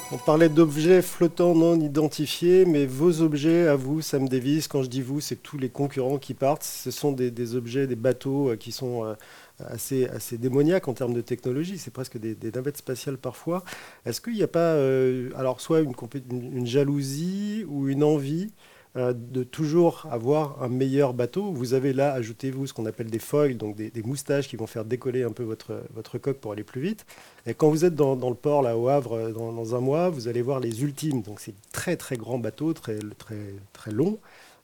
[0.10, 4.88] On parlait d'objets flottants non identifiés, mais vos objets à vous, Sam Davis, quand je
[4.88, 6.64] dis vous, c'est tous les concurrents qui partent.
[6.64, 9.16] Ce sont des, objets, des bateaux euh, qui sont euh,
[9.60, 11.78] assez, démoniaques en termes de technologie.
[11.78, 13.66] C'est presque des, navettes spatiales parfois.
[14.06, 18.54] Est-ce qu'il n'y a pas, euh, alors soit une, jalousie ou une envie
[18.98, 23.56] de toujours avoir un meilleur bateau Vous avez là, ajoutez-vous ce qu'on appelle des foils,
[23.56, 27.06] donc des, moustaches qui vont faire décoller un peu votre, coque pour aller plus vite.
[27.46, 30.28] Et quand vous êtes dans, le port, là, au Havre, euh, dans, un mois, vous
[30.28, 31.22] allez voir les ultimes.
[31.22, 34.18] Donc, c'est très, très grands bateaux, très, très, très longs,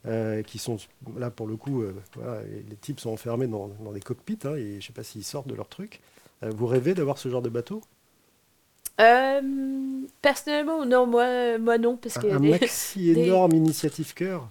[0.06, 0.78] euh, qui sont,
[1.18, 1.94] là, pour le coup, euh,
[2.70, 5.48] les types sont enfermés dans, des cockpits, hein, et je ne sais pas s'ils sortent
[5.48, 6.02] de leur truc.
[6.44, 7.82] Euh, vous rêvez d'avoir ce genre de bateau?
[9.02, 9.42] Euh,
[10.22, 14.50] personnellement, non, moi, moi non, parce que Un, les- maxi des- énorme initiative cœur.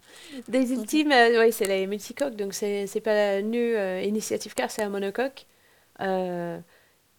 [0.49, 4.71] des ultimes, euh, ouais, c'est les multicoques, donc c'est c'est pas la euh, Initiative Car,
[4.71, 5.47] c'est un monocoque,
[6.01, 6.59] euh,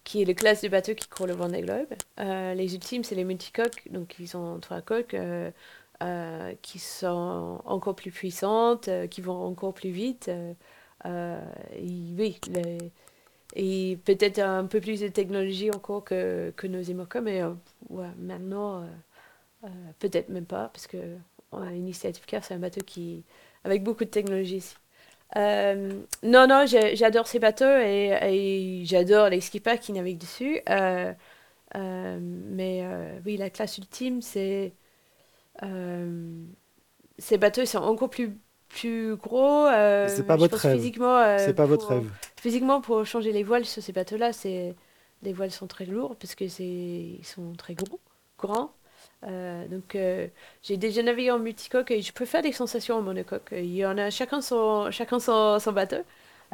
[0.04, 1.88] qui est le classe du bateau qui court le Vendée Globe.
[2.18, 5.16] Les ultimes, c'est les multicoques, donc ils ont trois coques
[6.62, 10.30] qui sont encore plus puissantes, qui vont encore plus vite.
[11.06, 12.92] et oui, les-
[13.54, 17.50] et peut-être un peu plus de technologie encore que, nos IMOCA, mais euh,
[17.90, 18.86] ouais, maintenant, euh,
[19.64, 19.68] euh,
[20.00, 20.98] peut-être même pas, parce que
[21.74, 23.24] Initiative Car, c'est un bateau qui
[23.64, 24.76] avec beaucoup de technologie ici.
[25.36, 30.60] Non, non, j'adore ces bateaux et, et j'adore les skippers qui naviguent dessus.
[31.74, 32.84] Mais
[33.24, 34.72] oui, la classe ultime, c'est.
[37.18, 38.36] ces bateaux, sont encore plus,
[38.78, 39.66] plus gros.
[39.66, 40.76] euh, C'est pas votre rêve.
[40.76, 42.10] Physiquement, euh, c'est pas votre pour- rêve.
[42.40, 44.74] Physiquement, pour changer les voiles sur ces bateaux-là, c'est
[45.22, 47.98] les voiles sont très lourds parce que c'est ils sont très gros,
[48.38, 48.72] grands.
[49.26, 50.26] Euh, donc euh,
[50.62, 53.48] j'ai déjà navigué en multicoque et je peux faire des sensations en monocoque.
[53.52, 56.02] Il y en a chacun son chacun son, son bateau.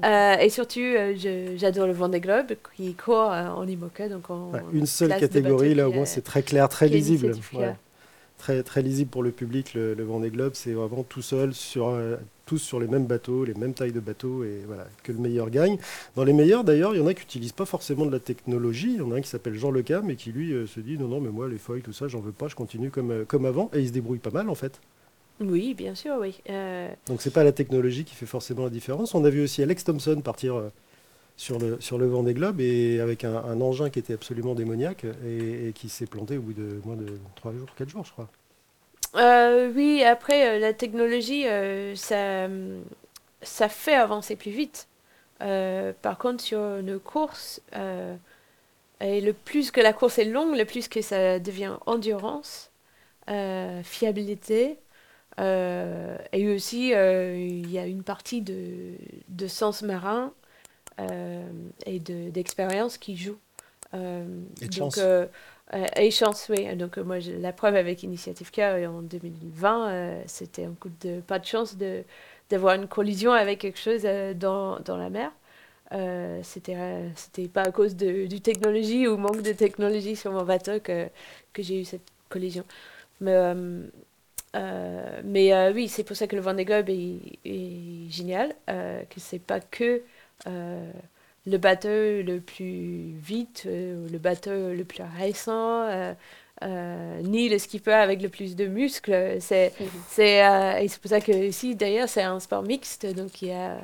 [0.05, 4.31] Euh, et surtout, euh, je- j'adore le Vendée Globe qui court euh, en IMOCA, donc
[4.31, 7.33] en Ouais, une seule catégorie, là, au moins, est- c'est très clair, très lisible.
[7.53, 7.75] Ouais.
[8.41, 11.89] Très, très lisible pour le public, le, le Vendée Globe, c'est vraiment tout seul, sur,
[11.89, 15.19] euh, tous sur les mêmes bateaux, les mêmes tailles de bateaux, et voilà, que le
[15.19, 15.77] meilleur gagne.
[16.17, 18.93] Dans les meilleurs, d'ailleurs, il y en a qui n'utilisent pas forcément de la technologie.
[18.95, 20.97] Il y en a un qui s'appelle Jean Lecam, et qui, lui, euh, se dit,
[20.97, 23.25] non, non, mais moi, les feuilles, tout ça, j'en veux pas, je continue comme, euh,
[23.27, 24.81] comme avant, et il se débrouille pas mal, en fait.
[25.41, 26.41] Oui, bien sûr, oui.
[26.49, 29.15] Euh, Donc, c'est pas la technologie qui fait forcément la différence.
[29.15, 30.69] On a vu aussi Alex Thompson partir euh,
[31.41, 35.73] sur le, sur le Vendée Globe, et avec un, engin qui était absolument démoniaque, et,
[35.75, 38.29] qui s'est planté au bout de moins de 3 jours, 4 jours, je crois.
[39.15, 42.47] Euh, oui, après, euh, la technologie, euh, ça,
[43.41, 44.87] ça fait avancer plus vite.
[45.39, 46.61] Par contre, sur
[47.03, 48.15] courses, euh,
[49.01, 52.71] et le plus que la course est longue, le plus que ça devient endurance,
[53.83, 54.77] fiabilité,
[55.39, 58.93] et aussi, il y a une partie de,
[59.31, 60.35] de sens marin
[60.99, 61.49] euh,
[61.87, 63.39] et de- d'expérience qui joue.
[63.95, 64.25] Euh,
[64.63, 64.99] Et de donc, chance.
[64.99, 65.27] euh,
[65.97, 66.75] et chance, oui.
[66.77, 71.39] Donc, moi, la preuve avec Initiative K en 2020, euh, c'était un coup de pas
[71.39, 72.05] de chance de
[72.51, 74.03] d'avoir une collision avec quelque chose
[74.37, 75.31] dans, dans la mer.
[75.93, 80.33] Euh, c'était euh, c'était pas à cause de, du technologie ou manque de technologie sur
[80.33, 81.09] mon bateau que,
[81.53, 82.65] que j'ai eu cette collision.
[83.21, 83.33] Mais,
[84.57, 89.39] euh, mais oui, c'est pour ça que le Vendée Globe est, est génial, que c'est
[89.39, 90.03] pas que
[90.47, 90.91] euh,
[91.47, 95.83] le bateau le plus vite, euh, le bateau le plus récent,
[96.63, 99.39] euh, ni le skipper avec le plus de muscles.
[99.41, 99.73] C'est,
[100.07, 103.49] c'est, euh, et c'est pour ça que ici, d'ailleurs, c'est un sport mixte, donc il
[103.49, 103.79] y a,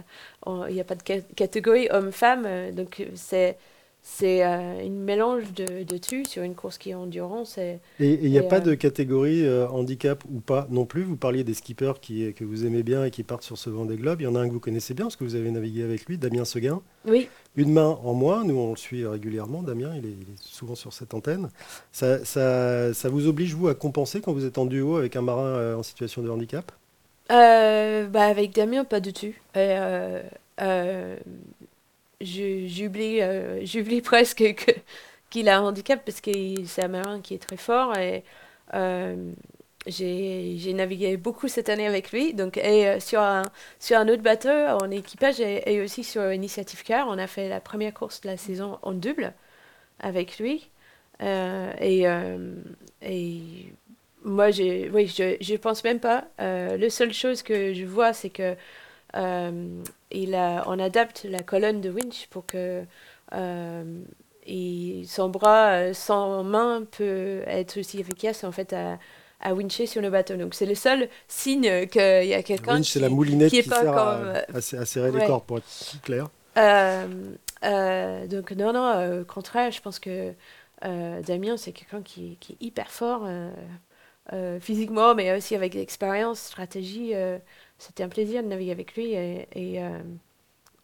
[0.45, 3.57] on- il y a pas de ca- catégorie homme-femme, donc c'est,
[4.09, 7.59] c'est euh, une mélange de, de tout sur une course qui est endurance.
[7.59, 11.03] Et, il n'y a pas euh, de catégorie euh, handicap ou pas non plus?
[11.03, 13.97] Vous parliez des skippers qui, que vous aimez bien et qui partent sur ce Vendée
[13.97, 14.21] Globe.
[14.21, 16.07] Il y en a un que vous connaissez bien parce que vous avez navigué avec
[16.07, 16.81] lui, Damien Seguin.
[17.05, 20.39] oui, Une main en moins, nous on le suit régulièrement, Damien, il est, il est
[20.41, 21.51] souvent sur cette antenne.
[21.91, 25.23] Ça, ça, ça vous oblige, vous, à compenser quand vous êtes en duo avec un
[25.23, 26.71] marin en situation de handicap?
[27.29, 29.35] Bah avec Damien, pas du tout.
[29.57, 29.77] Et,
[32.21, 34.73] j'oublie, euh, presque que,
[35.31, 36.31] qu'il a un handicap parce que
[36.65, 38.25] c'est un marin qui est très fort et
[38.75, 39.33] euh,
[39.87, 42.35] j'ai, navigué beaucoup cette année avec lui.
[42.35, 43.43] Donc, et euh, sur un,
[43.79, 47.61] sur un autre bateau en équipage et, aussi sur Initiative Car, on a fait la
[47.61, 49.33] première course de la saison en double
[50.01, 50.69] avec lui.
[51.23, 52.55] Euh, et, euh,
[53.03, 53.41] et
[54.25, 56.25] moi, oui, je, je pense même pas.
[56.39, 58.57] La seule chose que je vois, c'est que
[59.17, 62.85] euh, il a, on adapte la colonne de winch pour que
[63.35, 64.01] euh,
[64.47, 68.99] et son bras euh, sans main peut être aussi efficace en fait à,
[69.41, 70.37] à wincher sur le bateau.
[70.37, 73.57] Donc c'est le seul signe qu'il y a quelqu'un Winch, qui, c'est la moulinette qui
[73.63, 76.29] qui, est pas sert comme, à, à serrer- à serrer les cordes, pour être clair.
[76.59, 80.33] euh, euh, donc non, non, au contraire, je pense que
[80.85, 83.27] euh, Damien, c'est quelqu'un qui, qui est hyper fort
[84.61, 87.13] physiquement, mais aussi avec l'expérience, stratégie.
[87.79, 89.13] C'était un plaisir de naviguer avec lui.
[89.13, 89.47] Et,
[89.83, 89.99] euh,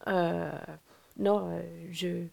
[0.09, 0.51] euh,
[1.19, 2.25] non, euh, je,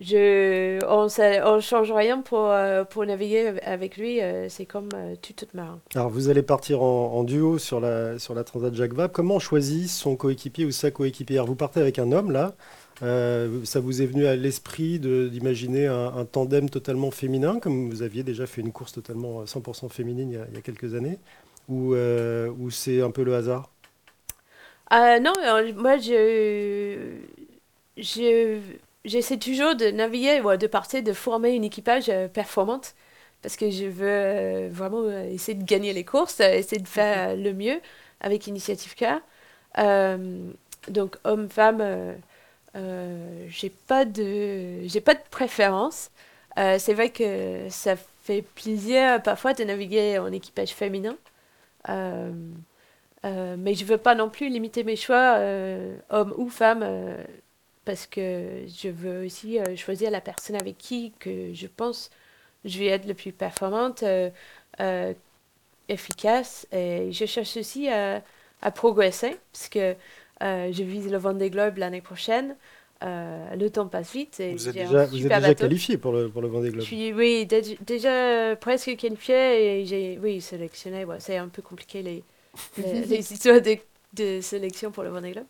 [0.00, 2.52] je, on ne change rien pour,
[2.90, 4.20] pour naviguer avec lui.
[4.48, 5.80] c'est comme euh, tout autre marin.
[5.94, 9.12] Alors, vous allez partir en, duo sur la, sur la Transat Jacques Vabre.
[9.12, 11.46] Comment on choisit son coéquipier ou sa coéquipière?
[11.46, 12.54] Vous partez avec un homme, là.
[13.00, 18.46] Ça vous est venu à l'esprit d'imaginer un, tandem totalement féminin, comme vous aviez déjà
[18.46, 21.18] fait une course totalement 100% féminine il y a quelques années?
[21.68, 23.70] Ou, euh, ou c'est un peu le hasard?
[24.92, 27.16] Euh, non, euh, moi, je,
[27.96, 28.58] je,
[29.04, 32.94] j'essaie toujours de naviguer, ou de partir, de former une équipage euh, performante,
[33.40, 37.54] parce que je veux vraiment essayer de gagner les courses, essayer de faire euh, le
[37.54, 37.80] mieux
[38.20, 39.20] avec Initiative Car.
[40.88, 42.16] Donc, homme-femme,
[42.74, 46.10] j'ai pas de, j'ai pas de préférence.
[46.56, 51.16] C'est vrai que ça fait plaisir parfois de naviguer en équipage féminin.
[51.88, 52.32] Euh,
[53.24, 56.84] euh, mais je veux pas non plus limiter mes choix, euh, homme ou femme,
[57.84, 62.10] parce que je veux aussi choisir la personne avec qui que je pense
[62.64, 64.04] je vais être le plus performante,
[65.88, 66.66] efficace.
[66.72, 68.22] Et je cherche aussi à,
[68.74, 69.96] progresser, parce que
[70.40, 72.56] je vise le Vendée Globe l'année prochaine.
[73.02, 75.56] Euh, le temps passe vite et Vous êtes déjà, vous êtes super déjà bateau.
[75.56, 76.86] qualifié pour le, pour le Vendée Je Globe.
[76.86, 78.10] suis, oui, dé- déjà
[78.52, 81.04] euh, presque qualifiée et j'ai, oui, sélectionné.
[81.04, 82.24] ouais, c'est un peu compliqué les,
[82.76, 83.76] les, les histoires de,
[84.14, 85.46] de sélection pour le Vendée Globe.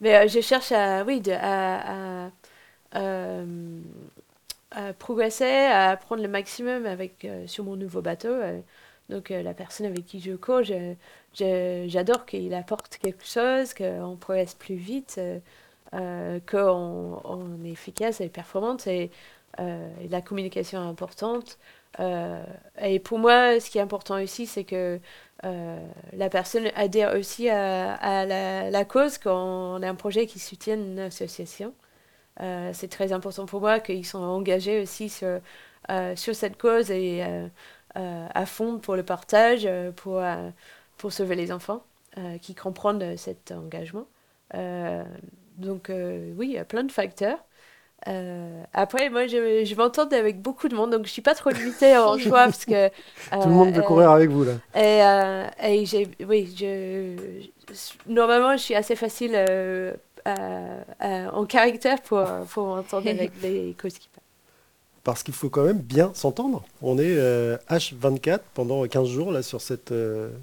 [0.00, 2.30] Mais euh, je cherche à, oui, de, à, à,
[2.96, 3.80] euh,
[4.72, 8.28] à progresser, à apprendre le maximum avec, euh, sur mon nouveau bateau.
[8.28, 8.60] euh.
[9.10, 10.94] donc euh, la personne avec qui je cours, je,
[11.34, 15.20] je- j'adore qu'il apporte quelque chose, qu'on progresse plus vite,
[15.94, 18.86] euh, qu'on on est efficace et performante.
[18.86, 19.10] Et,
[19.60, 21.58] euh, la communication est importante.
[22.00, 22.42] Euh,
[22.80, 24.98] et pour moi, ce qui est important aussi, c'est que
[25.42, 29.36] la personne adhère aussi à, la, cause quand
[29.76, 31.74] on a un projet qui soutient une association.
[32.38, 35.40] C'est très important pour moi qu'ils soient engagés aussi sur,
[36.16, 37.22] cette cause et
[37.94, 40.22] à fond pour le partage, pour,
[40.96, 41.84] pour sauver les enfants,
[42.40, 44.06] qui comprennent cet engagement.
[45.58, 47.38] Donc euh, oui, il y a plein de facteurs.
[48.08, 51.50] Euh, après, moi, je, je m'entends avec beaucoup de monde, donc je suis pas trop
[51.50, 52.88] limitée en choix parce que
[53.40, 54.52] Tout le monde veut euh, courir avec vous, là.
[54.74, 55.00] et,
[55.62, 57.16] et j'ai, oui, je,
[57.70, 59.36] je- normalement, je suis assez facile
[60.26, 64.20] en caractère pour, pour m'entendre avec les co-skippers.
[65.04, 66.62] Parce qu'il faut quand même bien s'entendre.
[66.80, 69.92] On est euh, H24 pendant 15 jours là, sur cette,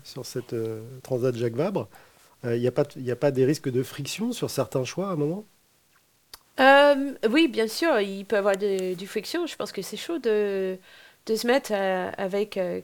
[0.04, 0.54] sur cette
[1.02, 1.88] Transat Jacques Vabre.
[2.44, 5.16] Il n'y a, pas a pas des risques de friction sur certains choix à un
[5.16, 5.46] moment?
[6.60, 9.48] Euh, oui, bien sûr, il peut y avoir du friction.
[9.48, 10.78] Je pense que c'est chaud de,
[11.26, 12.82] de se mettre euh, avec euh,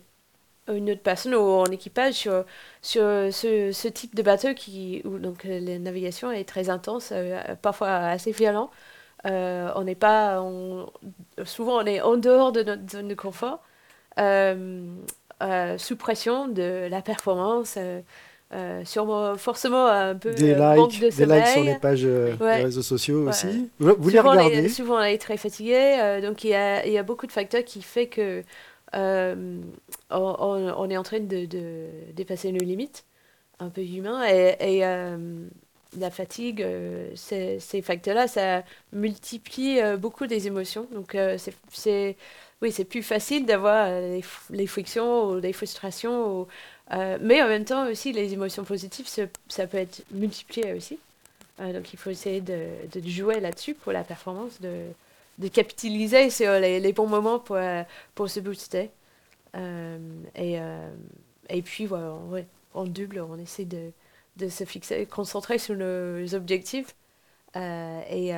[0.69, 2.45] une autre personne ou en équipage sur,
[2.81, 7.11] sur ce, ce type de bateau qui, où donc, euh, la navigation est très intense,
[7.13, 8.71] euh, parfois assez violent.
[9.25, 10.41] Euh, on n'est pas,
[11.45, 13.61] souvent on est en dehors de notre zone de confort.
[14.19, 14.85] Euh,
[15.43, 17.77] euh, sous pression de la performance,
[18.55, 22.35] euh, sûrement, forcément un peu Des, euh, likes, de des likes sur les pages euh,
[22.39, 22.57] Ouais.
[22.57, 23.29] des réseaux sociaux Ouais.
[23.29, 23.69] aussi.
[23.79, 26.51] Vous, vous les souvent, on est- regardez souvent, on est très fatigué, euh, donc il
[26.51, 28.43] y a, il y a beaucoup de facteurs qui fait que
[28.93, 29.61] on,
[30.11, 33.03] on- est en train de, de dépasser nos limites,
[33.59, 34.83] un peu humains, et, et,
[35.97, 36.65] la fatigue,
[37.15, 40.87] ces, ces facteurs-là, ça multiplie beaucoup des émotions.
[40.93, 41.15] Donc,
[41.71, 42.17] c'est,
[42.61, 43.89] oui, c'est plus facile d'avoir
[44.49, 46.47] les, frictions ou les frustrations, ou,
[46.93, 50.99] euh, mais en même temps aussi, les émotions positives, ça, peut être multiplié aussi.
[51.59, 54.87] Euh, donc, il faut essayer de, de jouer là-dessus pour la performance, de,
[55.39, 58.91] de capitaliser sur les, bons moments pour, euh, pour se booster.
[60.35, 60.57] Et,
[61.49, 62.17] et puis, voilà,
[62.73, 63.91] en, double, on essaie de,
[64.35, 66.93] de se fixer, concentrer sur nos objectifs
[67.55, 68.33] et,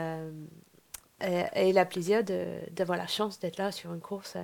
[1.21, 4.37] et, la plaisir d'avoir la chance d'être là sur une course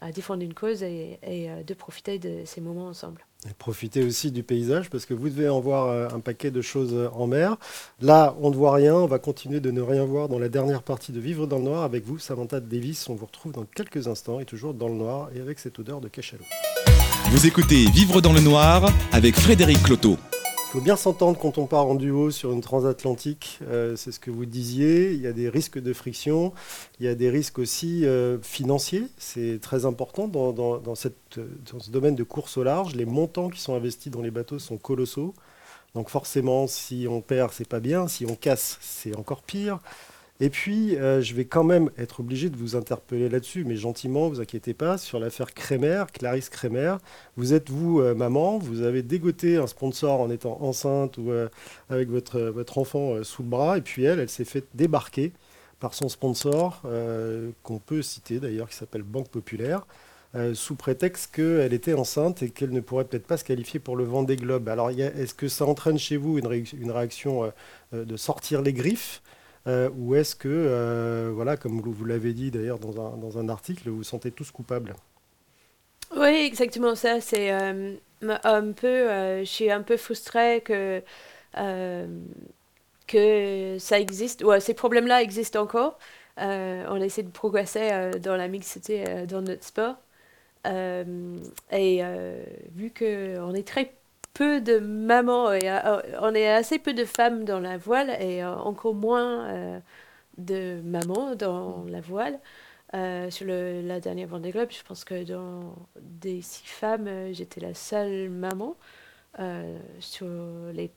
[0.00, 3.24] à défendre une cause et, et, euh, de profiter de ces moments ensemble.
[3.48, 6.60] Et profitez aussi du paysage parce que vous devez en voir euh, un paquet de
[6.60, 7.56] choses euh, en mer.
[8.00, 8.94] Là, on ne voit rien.
[8.94, 11.64] On va continuer de ne rien voir dans la dernière partie de Vivre dans le
[11.64, 13.08] noir avec vous, Samantha Davis.
[13.08, 16.00] On vous retrouve dans quelques instants et toujours dans le noir et avec cette odeur
[16.00, 16.44] de cachalot.
[17.30, 20.16] Vous écoutez Vivre dans le noir avec Frédéric Cloteau.
[20.76, 23.60] Il faut bien s'entendre quand on part en duo sur une transatlantique.
[23.62, 25.10] euh, c'est ce que vous disiez.
[25.14, 26.52] Il y a des risques de friction.
[27.00, 29.04] Il y a des risques aussi euh, financiers.
[29.16, 31.08] C'est très important dans, dans- ce
[31.90, 32.94] domaine de course au large.
[32.94, 35.32] Les montants qui sont investis dans les bateaux sont colossaux.
[35.94, 38.06] Donc forcément, si on perd, c'est pas bien.
[38.06, 39.78] Si on casse, c'est encore pire.
[40.38, 44.28] Et puis, euh, je vais quand même être obligé de vous interpeller là-dessus, mais gentiment,
[44.28, 46.96] vous inquiétez pas, sur l'affaire Kremer, Clarisse Kremer.
[47.38, 51.48] Vous êtes, vous, euh, maman, vous avez dégoté un sponsor en étant enceinte ou euh,
[51.88, 55.32] avec votre, votre enfant sous le bras, et puis elle, elle s'est fait débarquer
[55.80, 56.82] par son sponsor,
[57.62, 59.86] qu'on peut citer d'ailleurs, qui s'appelle Banque Populaire,
[60.54, 64.04] sous prétexte qu'elle était enceinte et qu'elle ne pourrait peut-être pas se qualifier pour le
[64.04, 64.68] Vendée Globe.
[64.70, 67.52] Alors, est-ce que ça entraîne chez vous une, réac- une réaction
[67.92, 69.22] de sortir les griffes
[69.66, 73.48] euh, ou est-ce que, euh, voilà, comme vous, l'avez dit d'ailleurs dans un, dans un
[73.48, 74.94] article, vous vous sentez tous coupables?
[76.16, 77.20] Oui, exactement ça.
[77.20, 79.08] C'est euh, un peu,
[79.40, 81.02] je suis un peu frustrée que,
[83.06, 85.98] que ça existe, ou ces problèmes-là existent encore.
[86.38, 89.96] On essaie de progresser dans la mixité dans notre sport.
[90.64, 92.02] Et
[92.74, 93.92] vu qu'on est très
[94.36, 95.70] peu de mamans, et,
[96.20, 99.80] on est assez peu de femmes dans la voile et euh, encore moins euh,
[100.36, 102.38] de mamans dans la voile.
[102.94, 107.60] Euh, sur le, la dernière Vendée Globe, je pense que dans des six femmes, j'étais
[107.60, 108.76] la seule maman
[109.38, 110.26] euh, sur,
[110.72, 110.90] les,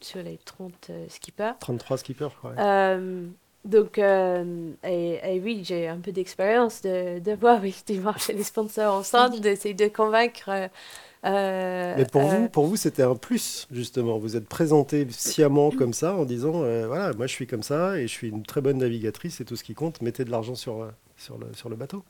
[0.00, 1.52] sur les 30 euh, skippers.
[1.60, 2.50] 33 skippers, je crois.
[2.50, 2.56] ouais.
[2.58, 3.26] Euh,
[3.64, 4.02] donc, et,
[4.82, 9.74] et oui, j'ai un peu d'expérience de, de voir effectivement chez les sponsors enceintes, d'essayer
[9.74, 10.68] de convaincre.
[11.26, 14.18] Euh, Mais pour euh, vous, pour vous, c'était un plus justement.
[14.18, 17.98] Vous êtes présenté sciemment comme ça en disant, euh, voilà, moi je suis comme ça
[17.98, 20.02] et je suis une très bonne navigatrice, c'est tout ce qui compte.
[20.02, 22.04] Mettez de l'argent sur sur le sur le bateau.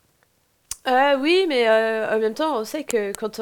[0.87, 3.39] Euh, oui, mais euh, en même temps, on sait que quand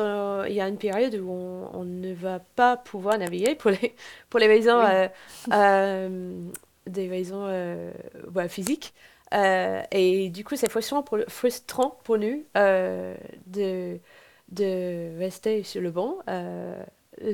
[0.47, 3.97] il y a une période où on, on ne va pas pouvoir naviguer pour les,
[4.31, 4.85] pour les raisons, Oui.
[4.85, 5.09] euh,
[5.53, 6.49] euh,
[6.87, 7.91] des raisons euh,
[8.35, 8.95] ouais, physiques.
[9.35, 13.99] Euh, et du coup, c'est frustrant pour, frustrant pour nous euh, de,
[14.53, 16.19] de rester sur le banc.
[16.29, 16.83] Euh,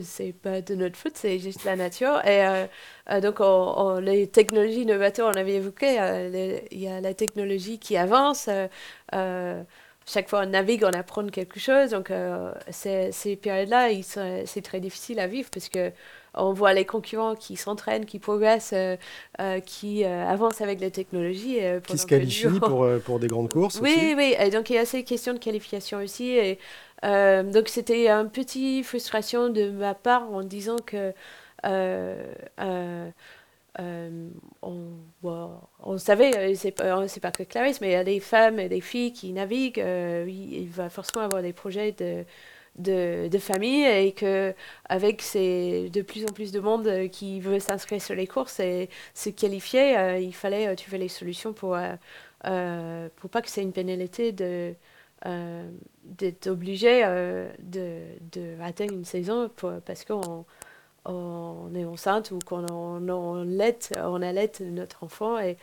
[0.02, 2.20] c'est pas de notre faute, c'est juste la nature.
[2.26, 2.66] Et euh,
[3.10, 7.14] euh, donc, on- on- les technologies novateurs, on avait évoqué, euh, il y a la
[7.14, 8.48] technologie qui avance.
[10.06, 11.90] chaque fois on navigue, on apprend quelque chose.
[11.90, 12.10] Donc,
[12.70, 13.88] ces, ces périodes-là,
[14.46, 15.92] c'est très difficile à vivre parce que
[16.34, 18.96] on voit les concurrents qui s'entraînent, qui progressent, euh,
[19.40, 21.58] euh, qui euh, avancent avec la technologie.
[21.86, 24.14] Qui se que qualifie nous, pour pour des grandes courses oui, aussi.
[24.14, 26.30] oui, et donc il y a ces questions de qualification aussi.
[26.30, 26.58] Et,
[27.04, 31.12] euh, donc c'était un petit frustration de ma part en disant que
[31.66, 33.10] euh, euh,
[34.62, 34.90] on,
[35.82, 38.80] on savait, c'est pas, pas que Clarisse, mais il y a des femmes et des
[38.80, 39.78] filles qui naviguent.
[40.26, 42.24] il va forcément avoir des projets de,
[42.76, 44.54] de, de famille et que
[44.88, 48.90] avec ces, de plus en plus de monde qui veut s'inscrire sur les courses et
[49.14, 51.78] se qualifier, il fallait trouver les solutions pour,
[52.42, 54.74] pour pas que c'est une pénalité de
[55.26, 55.68] euh,
[56.04, 59.50] d'être obligé euh, de, rater une saison
[59.84, 60.44] parce qu'on
[61.04, 65.56] on est enceinte ou qu'on on, on, allait notre enfant et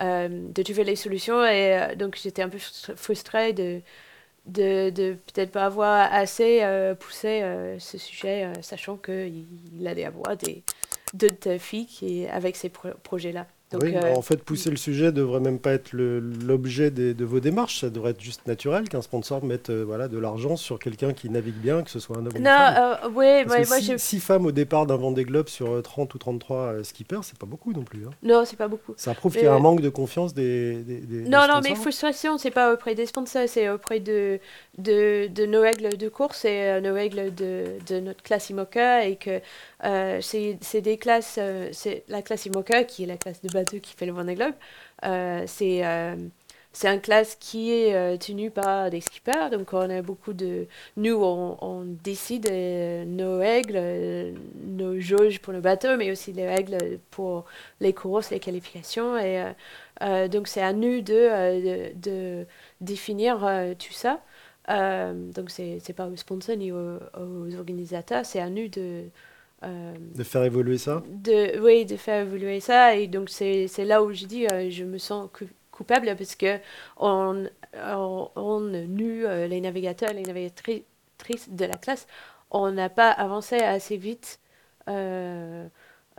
[0.00, 3.80] euh, de trouver les solutions et euh, donc j'étais un peu frustrée de
[4.46, 6.66] de, peut-être pas avoir assez
[6.98, 7.44] poussé
[7.78, 10.64] ce sujet sachant qu'il il allait avoir des
[11.14, 15.12] d'autres filles qui avec ces pro- projets-là Donc, oui, euh, en fait, pousser le sujet
[15.12, 17.80] devrait même pas être l'objet de vos démarches.
[17.80, 21.30] Ça devrait être juste naturel qu'un sponsor mette euh, voilà, de l'argent sur quelqu'un qui
[21.30, 22.74] navigue bien, que ce soit un homme ou une non, femme.
[22.78, 26.18] euh, Parce que moi six, femmes au départ d'un Vendée Globe sur euh, 30 ou
[26.18, 28.06] 33 euh, skippers, c'est pas beaucoup non plus.
[28.06, 28.10] hein.
[28.22, 28.94] Non, c'est pas beaucoup.
[28.96, 31.60] Ça prouve qu'il y a un manque de confiance des, des, des- des Non, non,
[31.62, 34.38] mais frustration, c'est pas auprès des sponsors, c'est auprès de,
[34.78, 39.16] de, de nos règles de course et nos règles de, de notre classe IMOCA et
[39.16, 39.40] que
[39.84, 43.78] euh, c'est des classes, euh, c'est la classe IMOCA qui est la classe de bateau
[43.80, 44.54] qui fait le Vendée Globe,
[45.04, 46.16] euh, c'est euh,
[46.72, 50.66] c'est une classe qui est tenue par des skippers, donc on a beaucoup de...
[50.96, 52.50] Nous, on, décide
[53.06, 54.32] nos règles,
[54.64, 57.44] nos jauges pour le bateau, mais aussi les règles pour
[57.80, 59.44] les courses, les qualifications, et
[60.30, 62.46] donc c'est à nous de, de,
[62.80, 63.40] définir
[63.78, 64.22] tout ça.
[64.70, 69.04] Euh, donc c'est pas aux sponsors ni aux, aux organisateurs, c'est à nous de,
[69.64, 72.94] euh, De faire évoluer ça de, oui, de faire évoluer ça.
[72.96, 76.58] Et donc, c'est là où je dis, euh, je me sens cou- coupable parce que
[76.96, 80.84] on, on, on, nous, euh, les navigateurs, les navigatrices
[81.48, 82.06] de la classe,
[82.50, 84.40] on n'a pas avancé assez vite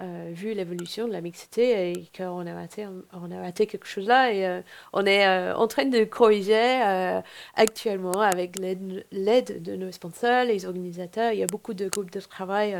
[0.01, 4.33] euh, vu l'évolution de la mixité et qu'on a raté, quelque chose là.
[4.33, 6.81] Et euh, on est euh, en train de corriger
[7.55, 11.31] actuellement avec l'aide de nos sponsors, les organisateurs.
[11.33, 12.75] Il y a beaucoup de groupes de travail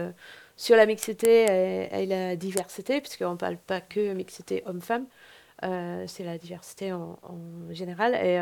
[0.57, 1.45] sur la mixité
[1.91, 5.05] et, la diversité, puisqu'on ne parle pas que mixité homme-femme,
[5.61, 7.20] c'est la diversité en,
[7.72, 8.16] général.
[8.16, 8.39] Et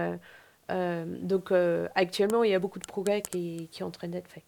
[1.21, 1.51] donc
[1.95, 4.43] actuellement, il y a beaucoup de progrès qui, qui sont en train d'être faits.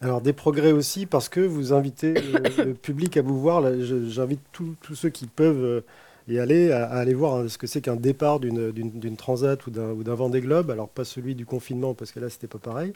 [0.00, 3.64] Alors des progrès aussi parce que vous invitez le, public à vous voir.
[3.80, 5.82] J'invite tous tous ceux qui peuvent
[6.28, 10.40] y aller aller voir hein, ce que c'est qu'un départ d'une- transat ou d'un Vendée
[10.40, 10.70] Globe.
[10.70, 12.92] Alors pas celui du confinement parce que là c'était pas pareil,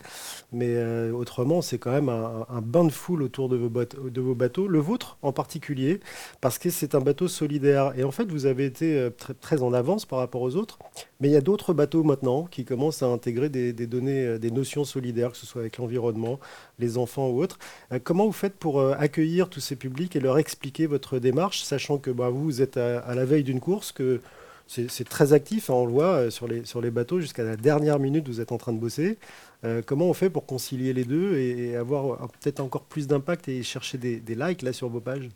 [0.52, 4.20] mais euh, autrement c'est quand même un, bain de foule autour de vos, bateaux, de
[4.20, 6.00] vos bateaux, le vôtre en particulier,
[6.40, 7.92] parce que c'est un bateau solidaire.
[7.96, 9.10] Et en fait vous avez été euh,
[9.40, 10.78] très, en avance par rapport aux autres,
[11.20, 14.50] mais il y a d'autres bateaux maintenant qui commencent à intégrer des, données, euh, des
[14.50, 16.38] notions solidaires, que ce soit avec l'environnement,
[16.78, 17.58] les enfants ou autres.
[18.04, 22.10] Comment vous faites pour accueillir tous ces publics et leur expliquer votre démarche, sachant que
[22.10, 24.20] bah, vous, vous êtes à la veille d'une course, que
[24.66, 27.56] c'est très actif, hein, on le voit euh, sur les, sur les bateaux, jusqu'à la
[27.56, 29.18] dernière minute, vous êtes en train de bosser.
[29.64, 33.48] Euh, comment on fait pour concilier les deux et, avoir euh, peut-être encore plus d'impact
[33.48, 35.28] et chercher des, likes là sur vos pages?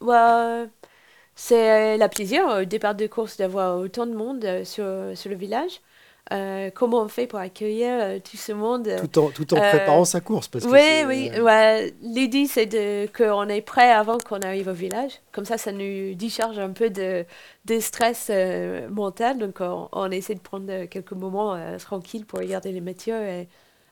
[0.00, 0.66] Ouais,
[1.34, 5.80] c'est la plaisir au départ de course d'avoir autant de monde sur, sur le village.
[6.32, 9.58] Euh, comment on fait pour accueillir euh, tout ce monde euh, tout en, tout en
[9.58, 11.30] préparant sa course parce que Oui.
[11.38, 11.92] Ouais.
[12.00, 15.20] L'idée, c'est qu'on est prêt avant qu'on arrive au village.
[15.32, 17.26] Comme ça, ça nous décharge un peu de,
[17.66, 18.30] de stress
[18.90, 19.36] mental.
[19.36, 23.48] Donc, on, on essaie de prendre quelques moments tranquilles pour regarder les métiers et,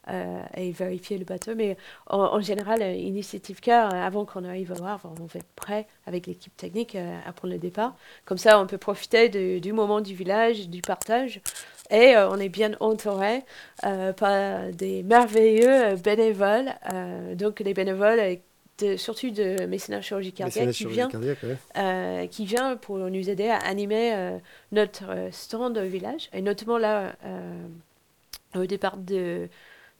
[0.09, 1.55] euh, et vérifier le bateau.
[1.55, 1.76] Mais
[2.07, 5.53] en, en général, euh, Initiative Car, euh, avant qu'on arrive au Havre, on va être
[5.55, 7.94] prêt avec l'équipe technique à prendre le départ.
[8.24, 11.40] Comme ça, on peut profiter de- du moment du village, du partage.
[11.90, 13.42] Et euh, on est bien entouré
[13.84, 16.72] euh, par des merveilleux bénévoles.
[17.34, 18.38] donc, des bénévoles,
[18.78, 21.57] de- surtout de mécénat chirurgie cardiaque, mécénat qui vient, cardiaque, ouais.
[21.78, 24.38] euh, qui vient pour nous aider à animer euh,
[24.72, 26.28] notre stand au village.
[26.32, 27.66] Et notamment là, euh,
[28.57, 29.48] au départ de,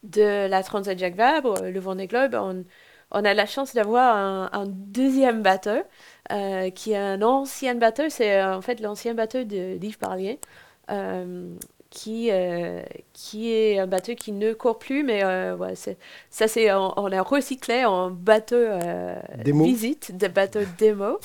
[0.03, 2.63] de la Transat Jacques Vabre, le Vendée Globe, on,
[3.11, 5.81] on a la chance d'avoir un, un deuxième bateau,
[6.31, 8.03] euh, qui est un ancien bateau.
[8.09, 10.39] C'est euh, en fait l'ancien bateau de d'Yves Parlier.
[10.91, 11.55] euh,
[11.89, 12.81] qui, euh,
[13.13, 17.11] qui est un bateau qui ne court plus, mais euh, ouais, ça, c'est on, on
[17.11, 19.65] a recyclé en bateau euh, Démo.
[19.65, 21.19] visite, de bateau démo.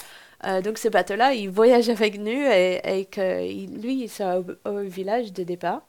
[0.47, 3.41] Euh, donc ce bateau-là, il voyage avec nous et, et que
[3.81, 5.83] lui, il sera au, au village de départ.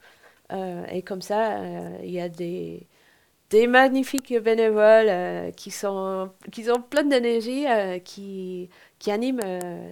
[0.52, 2.88] Euh, et comme ça, euh, il y a des,
[3.50, 7.66] des magnifiques bénévoles euh, qui, sont, qui sont pleins d'énergie,
[8.04, 8.70] qui,
[9.00, 9.42] qui animent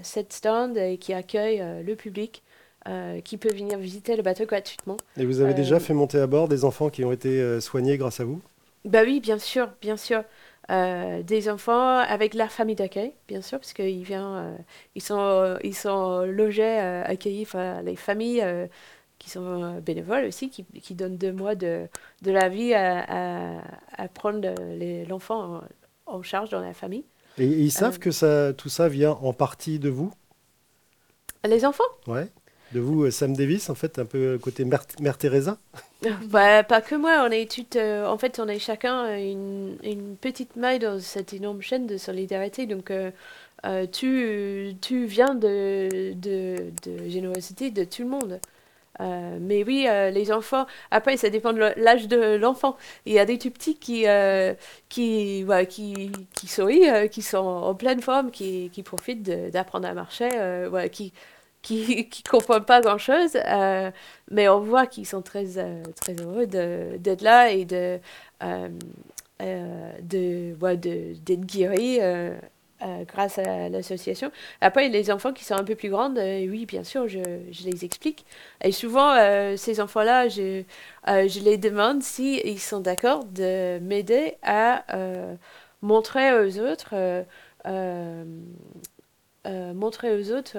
[0.03, 2.43] cette stand et qui accueillent le public,
[2.87, 4.97] euh, qui peut venir visiter le bateau gratuitement.
[5.17, 7.59] Et vous avez Euh, déjà fait monter à bord des enfants qui ont été euh,
[7.59, 8.41] soignés grâce à vous?
[8.85, 10.23] Bah oui, bien sûr, bien sûr.
[10.69, 14.05] Des enfants avec leur famille d'accueil, bien sûr, parce qu'ils
[14.95, 17.47] ils sont, ils sont logés, accueillis
[17.85, 18.43] les familles
[19.19, 21.87] qui sont euh, bénévoles aussi, qui, qui donnent deux mois de,
[22.21, 23.61] de la vie à, à,
[23.97, 24.47] à prendre
[25.09, 25.61] l'enfant
[26.07, 27.05] en, en charge dans la famille.
[27.37, 27.99] Et, et ils savent Euh.
[27.99, 30.13] que ça, tout ça vient en partie de vous?
[31.43, 31.83] Les enfants?
[32.07, 32.27] Ouais.
[32.71, 35.57] De vous, euh, Sam Davis, en fait, un peu côté Mère, Mère Teresa?
[36.29, 40.55] Bah, pas que moi, on est euh, en fait, on est chacun une, une petite
[40.55, 42.67] maille dans cette énorme chaîne de solidarité.
[42.67, 43.11] Donc, euh,
[43.91, 48.39] tu, tu viens de, de, de générosité de tout le monde.
[49.01, 52.77] Euh, mais oui, euh, les enfants, après, ça dépend de l'âge de l'enfant.
[53.05, 54.05] Il y a des tout petits qui,
[54.89, 60.29] qui, qui, qui sourient, qui sont en pleine forme, qui, qui profitent d'apprendre à marcher,
[60.91, 61.13] qui
[61.63, 63.37] qui ne comprennent pas grand-chose,
[64.31, 65.45] mais on voit qu'ils sont très,
[65.95, 67.99] très heureux d'être là et de,
[69.41, 70.53] de,
[71.15, 71.99] d'être guéris
[72.83, 74.31] euh, grâce à l'association.
[74.61, 77.19] Après, les enfants qui sont un peu plus grands, euh, oui, bien sûr, je,
[77.65, 78.23] les explique.
[78.63, 80.61] Et souvent, euh, ces enfants-là, je,
[81.07, 84.83] je les demande s'ils ils sont d'accord de m'aider à
[85.81, 86.93] montrer aux autres,
[89.45, 90.57] montrer aux autres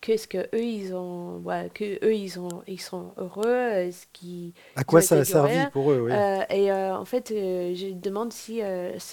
[0.00, 1.42] qu'est-ce que eux ils ont
[1.74, 5.90] que eux ils ont ils sont heureux ce qui à quoi ça a servi pour
[5.92, 6.12] eux oui.
[6.12, 8.62] Euh, et euh, en fait euh, je demande si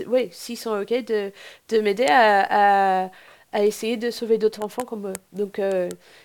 [0.07, 1.31] oui s'ils sont ok de,
[1.69, 3.11] de m'aider à, à,
[3.53, 5.61] à, essayer de sauver d'autres enfants comme eux donc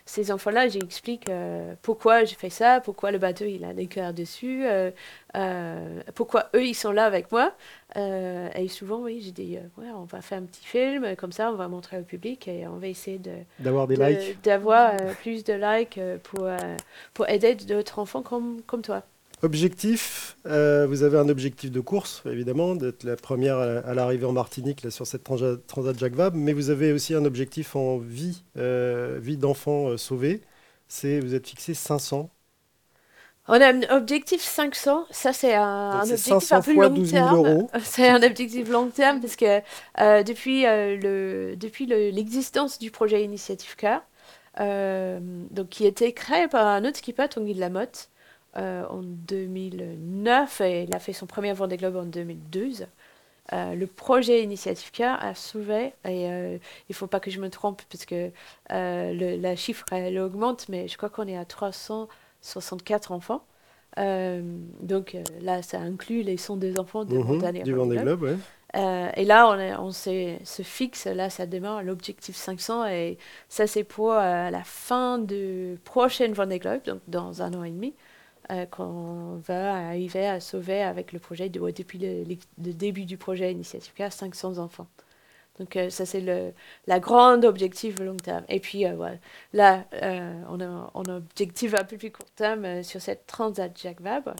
[0.04, 1.26] ces enfants là j'explique
[1.82, 4.64] pourquoi j'ai fait ça pourquoi le bateau il a des cœurs dessus
[6.14, 7.54] pourquoi eux ils sont là avec moi
[7.96, 11.32] euh, et souvent, oui, j'ai dit, euh, ouais, on va faire un petit film, comme
[11.32, 14.92] ça, on va montrer au public et on va essayer de, d'avoir des likes, d'avoir
[14.92, 16.48] euh, plus de likes pour,
[17.12, 19.02] pour aider d'autres enfants comme, comme toi.
[19.43, 24.82] Objectif, vous avez un objectif de course, évidemment, d'être la première à, l'arrivée en Martinique
[24.82, 29.36] là, sur cette Transat, Jacques Vabre, mais vous avez aussi un objectif en vie, vie
[29.36, 30.43] d'enfants sauvés.
[30.86, 32.30] C'est, vous êtes fixé 500
[33.49, 37.66] on a un objectif 500, ça c'est un, objectif un peu long terme.
[37.82, 39.61] C'est un objectif long terme parce que
[40.01, 44.03] euh, depuis euh, le depuis l'existence du projet Initiative Cœur,
[44.61, 45.18] euh,
[45.51, 48.11] donc qui a été créé par un autre skipper, Tanguy de la Motte,
[48.55, 52.86] en 2009 et il a fait son premier Vendée Globe en 2012.
[53.53, 57.82] le projet Initiative Cœur a sauvé, et il ne faut pas que je me trompe
[57.90, 58.30] parce que
[58.70, 62.09] le, la chiffre elle augmente, mais je crois qu'on est à 300
[62.42, 63.44] 64 enfants.
[63.98, 64.42] Euh,
[64.80, 68.22] donc euh, là, ça inclut les sons des enfants de mmh, du Vendée Globe.
[68.22, 68.36] Ouais.
[68.74, 73.18] Euh, et là, on, on se fixe, là, ça démarre l'objectif 500, et
[73.50, 77.92] ça, c'est pour la fin de prochaine Vendée Globe, donc dans un an et demi,
[78.70, 83.93] qu'on va arriver à sauver avec le projet, de, depuis le, début du projet Initiative
[84.11, 84.88] 500 enfants.
[85.59, 86.53] Donc euh, ça, c'est le
[86.86, 88.45] la grande objectif long terme.
[88.49, 89.16] Et puis euh, voilà.
[89.53, 94.01] là, euh, on, a, un objectif un peu plus court terme sur cette transat Jack
[94.01, 94.34] Vabre.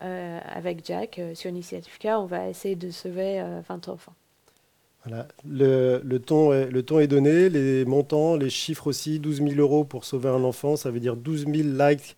[0.00, 4.14] avec Jack, sur Initiative K, on va essayer de sauver 20 enfants.
[5.04, 5.28] Voilà.
[5.46, 9.18] Le, le, ton le ton est donné, les montants, les chiffres aussi.
[9.20, 12.16] 12 000 euros pour sauver un enfant, ça veut dire 12 000 likes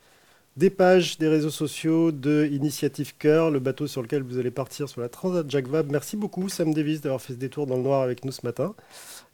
[0.56, 4.88] des pages des réseaux sociaux de Initiative Cœur, le bateau sur lequel vous allez partir
[4.88, 5.92] sur la Transat Jacques Vabre.
[5.92, 8.74] Merci beaucoup Sam Davis d'avoir fait ce détour dans le noir avec nous ce matin.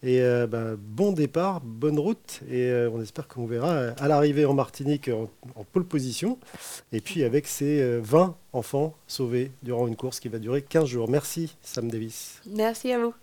[0.03, 2.41] Et euh, bah, bon départ, bonne route.
[2.51, 6.39] Et euh, on espère qu'on verra euh, à l'arrivée en Martinique en, pole position.
[6.93, 11.09] Et puis avec ces 20 enfants sauvés durant une course qui va durer 15 jours.
[11.09, 12.41] Merci Sam Davis.
[12.47, 13.15] Merci à vous.